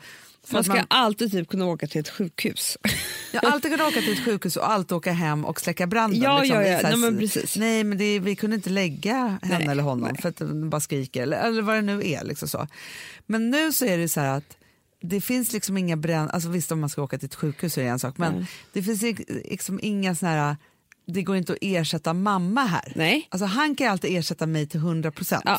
[0.53, 2.79] Man ska alltid typ kunna åka till ett sjukhus.
[3.43, 6.21] Har alltid kunnat åka till ett sjukhus och alltid åka hem och släcka branden.
[6.21, 6.63] Ja, liksom.
[6.63, 6.81] ja, ja.
[6.81, 7.57] så här- Nej, men precis.
[7.57, 10.23] Nej, men det, vi kunde inte lägga henne Nej, eller honom nej.
[10.23, 12.25] för att de bara skriker eller, eller vad det nu är.
[12.25, 12.67] Liksom så.
[13.27, 14.57] Men nu så är det så här att
[15.07, 16.31] det finns liksom inga bränn...
[16.31, 18.83] Alltså visst om man ska åka till ett sjukhus är det en sak, men det
[18.83, 20.57] finns liksom inga såna här...
[21.07, 22.93] Det går inte att ersätta mamma här.
[22.97, 23.29] Nej.
[23.31, 25.43] Alltså han kan alltid ersätta mig till 100 procent.
[25.47, 25.59] Ja,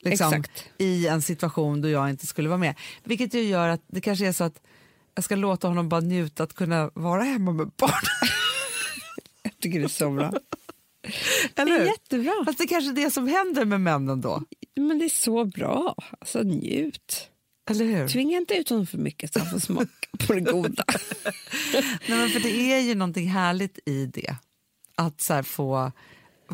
[0.00, 0.64] liksom, exakt.
[0.78, 2.74] i en situation då jag inte skulle vara med.
[3.04, 4.60] Vilket ju gör att det kanske är så att
[5.14, 7.92] jag ska låta honom bara njuta att kunna vara hemma med barn.
[9.42, 10.32] jag tycker det är så bra.
[11.56, 12.32] Eller Det är jättebra.
[12.44, 14.42] Fast det är kanske är det som händer med männen då.
[14.76, 15.94] Men det är så bra.
[16.20, 17.23] Alltså njut.
[17.70, 18.08] Eller hur?
[18.08, 19.88] Tvinga inte ut honom för mycket så han får smaka
[20.26, 20.84] på det goda.
[22.08, 24.36] Nej, men för det är ju någonting härligt i det.
[24.94, 25.92] Att så få,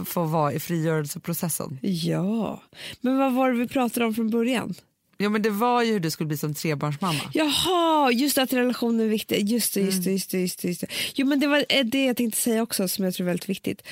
[0.06, 1.78] få vara i frigörelseprocessen.
[1.82, 2.62] Ja,
[3.00, 4.74] men vad var det vi pratade om från början?
[5.16, 7.20] Ja, men det var ju hur du skulle bli som trebarnsmamma.
[7.32, 9.48] Jaha, just att relationen är viktig.
[9.48, 10.86] Just det, just det, just det, just det, just det.
[11.14, 13.48] Jo, men det var eh, det jag tänkte säga också som jag tror är väldigt
[13.48, 13.82] viktigt.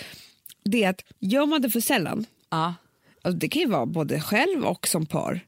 [0.64, 2.74] Det är att gör man det för sällan, Ja.
[3.22, 5.40] alltså det kan ju vara både själv och som par,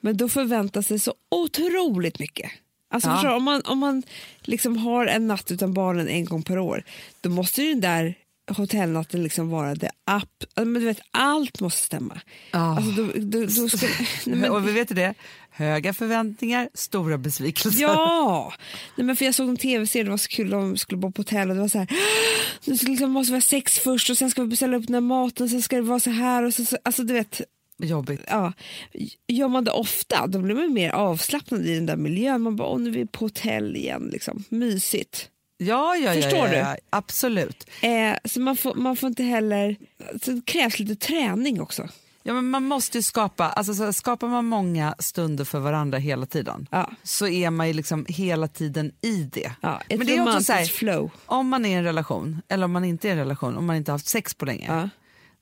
[0.00, 2.50] men då förväntar sig så otroligt mycket.
[2.90, 3.14] Alltså Ja.
[3.14, 4.02] förstår, om man, om man
[4.42, 6.82] liksom har en natt utan barnen en gång per år,
[7.20, 8.14] då måste ju den där
[8.50, 12.20] hotellnatten liksom vara det app, men du vet, allt måste stämma.
[12.50, 13.86] Alltså då, då, då ska,
[14.26, 15.14] nej, men, Och vi vet ju det,
[15.50, 17.82] höga förväntningar, stora besvikelser.
[17.82, 18.52] Ja!
[18.96, 21.20] Nej, men för jag såg en tv-serie, det var så kul, de skulle bo på
[21.20, 21.88] hotell och det var så här,
[22.64, 25.00] det ska liksom måste vara sex först och sen ska vi beställa upp den här
[25.00, 27.40] maten, sen ska det vara så här och så, så, alltså du vet,
[27.78, 28.20] Jobbigt.
[28.26, 28.52] ja.
[29.28, 32.68] Gör man det ofta då blir man mer avslappnad i den där miljön, man bara,
[32.68, 34.44] åh nu är vi på hotell igen, liksom.
[34.48, 35.28] mysigt.
[35.58, 36.56] Ja, ja, ja, Förstår ja, du?
[36.56, 37.70] ja, absolut.
[37.82, 39.76] Eh, så man får, man får inte heller,
[40.22, 41.88] så det krävs lite träning också.
[42.22, 45.98] Ja, men man måste ju skapa, alltså, så här, skapar man många stunder för varandra
[45.98, 46.90] hela tiden Ja.
[47.02, 49.52] så är man ju liksom hela tiden i det.
[49.60, 51.10] Ja, ett men det är också så här, flow.
[51.26, 53.66] om man är i en relation eller om man inte är i en relation, om
[53.66, 54.66] man inte har haft sex på länge.
[54.68, 54.88] Ja.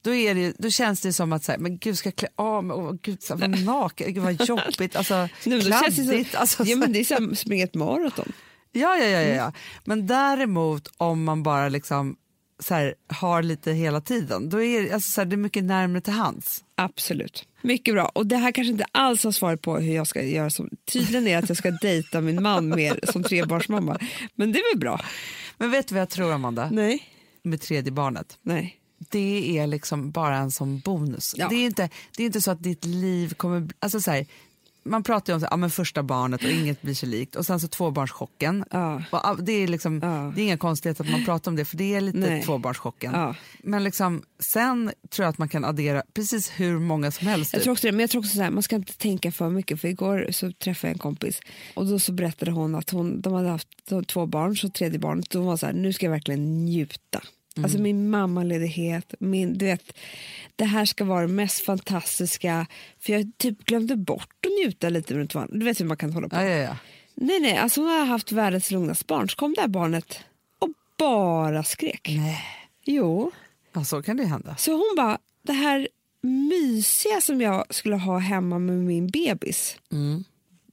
[0.07, 2.29] Då, är det, då känns det som att så här, men gud ska jag klä
[2.37, 5.71] av mig, oh, gud så här, vad naken, gud vad jobbigt, alltså, då känns det
[6.03, 6.31] kladdigt.
[6.31, 8.33] som, alltså, ja, men det är som att springa ett maraton.
[8.73, 9.37] Ja, ja, ja, ja, Mm.
[9.37, 9.53] ja.
[9.85, 12.17] Men däremot om man bara liksom
[12.59, 16.01] så här, har lite hela tiden, då är alltså, så här, det är mycket närmare
[16.01, 16.65] till hands.
[16.75, 17.49] Absolut.
[17.63, 18.11] Mycket bra.
[18.15, 20.51] Och det här kanske inte alls har svaret på hur jag ska göra.
[20.51, 23.99] Som, tydligen är att jag ska dejta min man mer som trebarnsmamma.
[24.35, 25.01] Men det är väl bra?
[25.59, 27.03] Men vet du vad jag tror Amanda, Nej.
[27.43, 28.39] med tredje barnet?
[28.43, 28.77] Nej.
[28.99, 31.35] Det är liksom bara en sån bonus.
[31.37, 31.49] Ja.
[31.49, 33.69] Det, är inte, det är inte så att ditt liv kommer...
[33.81, 34.27] Alltså så här,
[34.87, 37.61] man pratar om så ja, men första barnet och inget blir sig likt och sen
[37.61, 38.65] så tvåbarnschocken.
[38.71, 39.03] Ja.
[39.11, 40.33] Och, det, är liksom, Ja.
[40.37, 42.43] det är inga konstigheter att man pratar om det för det är lite Nej.
[42.43, 43.13] tvåbarnschocken.
[43.15, 43.35] Ja.
[43.63, 47.53] Men liksom, sen tror jag att man kan addera precis hur många som helst.
[47.53, 49.51] Jag tror också det, men jag tror också så här, man ska inte tänka för
[49.51, 49.81] mycket.
[49.81, 51.41] För igår så träffade jag en kompis
[51.75, 53.69] och då så berättade hon att hon, de hade haft
[54.07, 57.23] två barn, så tredje barnet, var hon så här, nu ska jag verkligen njuta.
[57.63, 59.93] Alltså min mammaledighet, min, du vet,
[60.57, 62.67] det här ska vara det mest fantastiska.
[63.01, 65.35] För jag typ glömde bort att njuta lite runt.
[65.51, 66.37] Du vet hur man kan hålla på.
[66.37, 66.77] Ja, ja, ja.
[67.15, 69.29] Nej, nej, alltså hon har haft världens lugnaste barn.
[69.29, 70.19] Så kom det här barnet
[70.59, 72.13] och bara skrek.
[72.17, 72.45] Nej.
[72.85, 73.33] Jo.
[73.73, 74.57] Ja, så kan det hända.
[74.57, 75.89] Så hon bara, det här
[76.21, 79.77] mysiga som jag skulle ha hemma med min bebis.
[79.93, 80.25] Mm.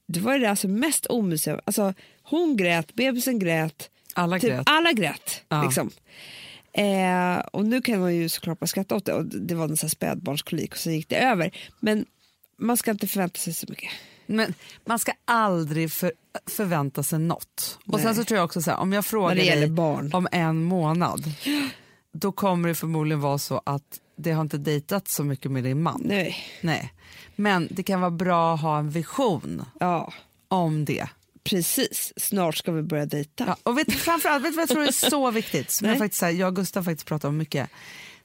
[0.06, 1.60] Det var det alltså mest omysiga.
[1.64, 3.90] Alltså, hon grät, bebisen grät.
[4.14, 4.62] Alla Typ grät.
[4.66, 5.42] alla grät.
[5.48, 5.62] Ja.
[5.62, 5.90] Liksom.
[6.74, 9.12] Eh, och nu kan man ju såklart bara skratta åt det.
[9.12, 11.56] Och det var en sån spädbarnskolik och så gick det över.
[11.80, 12.06] Men
[12.58, 13.90] man ska inte förvänta sig så mycket.
[14.26, 14.54] Men
[14.84, 16.12] man ska aldrig för,
[16.46, 17.78] förvänta sig något.
[17.86, 18.02] Och Nej.
[18.02, 20.10] sen så tror jag också så här, om jag frågar dig barn.
[20.14, 21.24] om en månad,
[22.12, 25.82] då kommer det förmodligen vara så att det har inte dejtat så mycket med din
[25.82, 26.02] man.
[26.04, 26.36] Nej.
[26.60, 26.92] Nej.
[27.36, 30.12] Men det kan vara bra att ha en vision Ja,
[30.48, 31.08] om det.
[31.44, 32.12] Precis.
[32.16, 33.44] Snart ska vi börja dejta.
[33.46, 36.20] Ja, och vet, framförallt, vet du vad jag tror är så viktigt, som jag, faktiskt,
[36.20, 37.70] så här, jag och Gustav faktiskt pratar om mycket.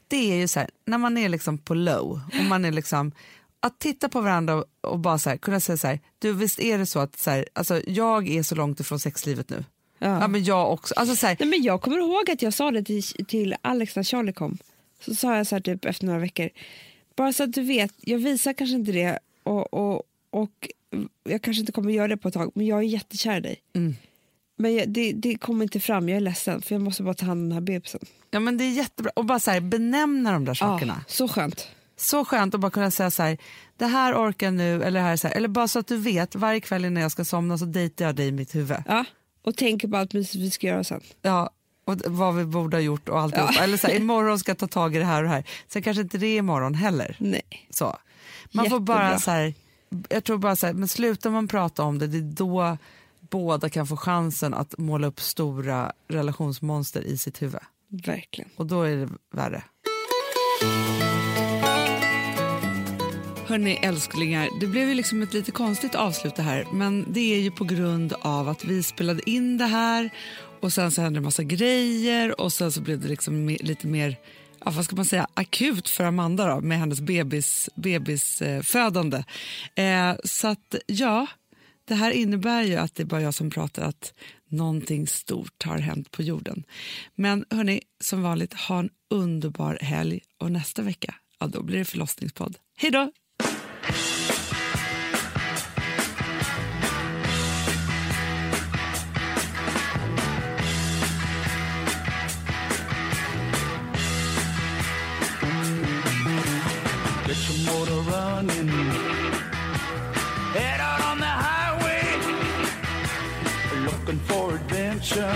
[0.08, 3.12] Det är ju så här, när man är liksom på low, och man är liksom,
[3.60, 6.60] att titta på varandra och, och bara så här, kunna säga så här, du visst
[6.60, 9.66] är det så att så här, alltså, jag är så långt ifrån sexlivet nu.
[10.00, 10.22] Ja.
[10.22, 10.94] Ja, men jag också.
[10.94, 13.96] Alltså, så här, Nej, men jag kommer ihåg att jag sa det till, till Alex
[13.96, 14.58] när Charlie kom.
[15.00, 16.50] Så sa jag så här typ efter några veckor.
[17.16, 20.70] Bara så att du vet, jag visar kanske inte det och, och, och
[21.24, 23.62] jag kanske inte kommer göra det på ett tag men jag är jättekär i dig.
[23.76, 23.96] Mm.
[24.58, 27.26] Men jag, det, det kommer inte fram, jag är ledsen för jag måste bara ta
[27.26, 28.02] hand om den här bebisen.
[28.32, 31.04] ja, men det är jättebra, och bara så här, benämna de där sakerna.
[31.08, 31.68] Ja, så skönt.
[31.98, 33.38] Så skönt att bara kunna säga så här,
[33.78, 36.36] det här orkar nu, eller, här, är så här, eller bara så att du vet,
[36.36, 38.78] varje kväll innan jag ska somna så dejtar jag dig i mitt huvud.
[38.88, 39.06] Ja,
[39.42, 41.02] och tänker på allt mysigt vi ska göra sen.
[41.22, 41.50] Ja,
[41.86, 43.50] och vad vi borde ha gjort och alltihop.
[43.56, 43.64] Ja.
[43.64, 45.44] Eller så här, imorgon ska jag ta tag i det här och det här.
[45.68, 47.16] Sen kanske inte det är imorgon heller.
[47.20, 47.68] Nej.
[47.70, 47.98] Så.
[48.52, 49.20] Man får bara Jättebra.
[49.20, 49.54] så här,
[50.10, 52.78] jag tror bara så här, men slutar man prata om det, det är då
[53.20, 57.62] båda kan få chansen att måla upp stora relationsmonster i sitt huvud.
[57.88, 58.50] Verkligen.
[58.56, 59.64] Och då är det värre.
[63.48, 66.66] Hörni älsklingar, det blev ju liksom ett lite konstigt avslut det här.
[66.74, 70.10] Men det är ju på grund av att vi spelade in det här
[70.60, 74.18] och sen så hände en massa grejer och sen så blev det liksom lite mer
[74.66, 79.24] ja, vad ska man säga, akut för Amanda då, med hennes bebis, bebisfödande.
[79.76, 81.28] Eh, så att ja,
[81.86, 84.14] det här innebär ju att det är bara jag som pratar att
[84.48, 86.64] någonting stort har hänt på jorden.
[87.16, 91.86] Men hörni, som vanligt, ha en underbar helg och nästa vecka, ja då blir det
[91.86, 92.58] förlossningspodd.
[92.78, 93.12] Hej då!
[107.80, 108.68] Your motor running.
[110.54, 112.04] Head out on the highway.
[113.86, 115.34] Looking for adventure.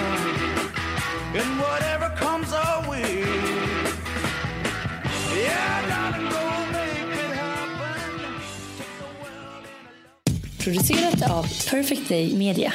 [1.39, 3.21] And whatever comes our way.
[5.33, 5.87] Yeah,
[6.31, 8.33] go make it happen.
[11.69, 12.73] Perfect Day Media.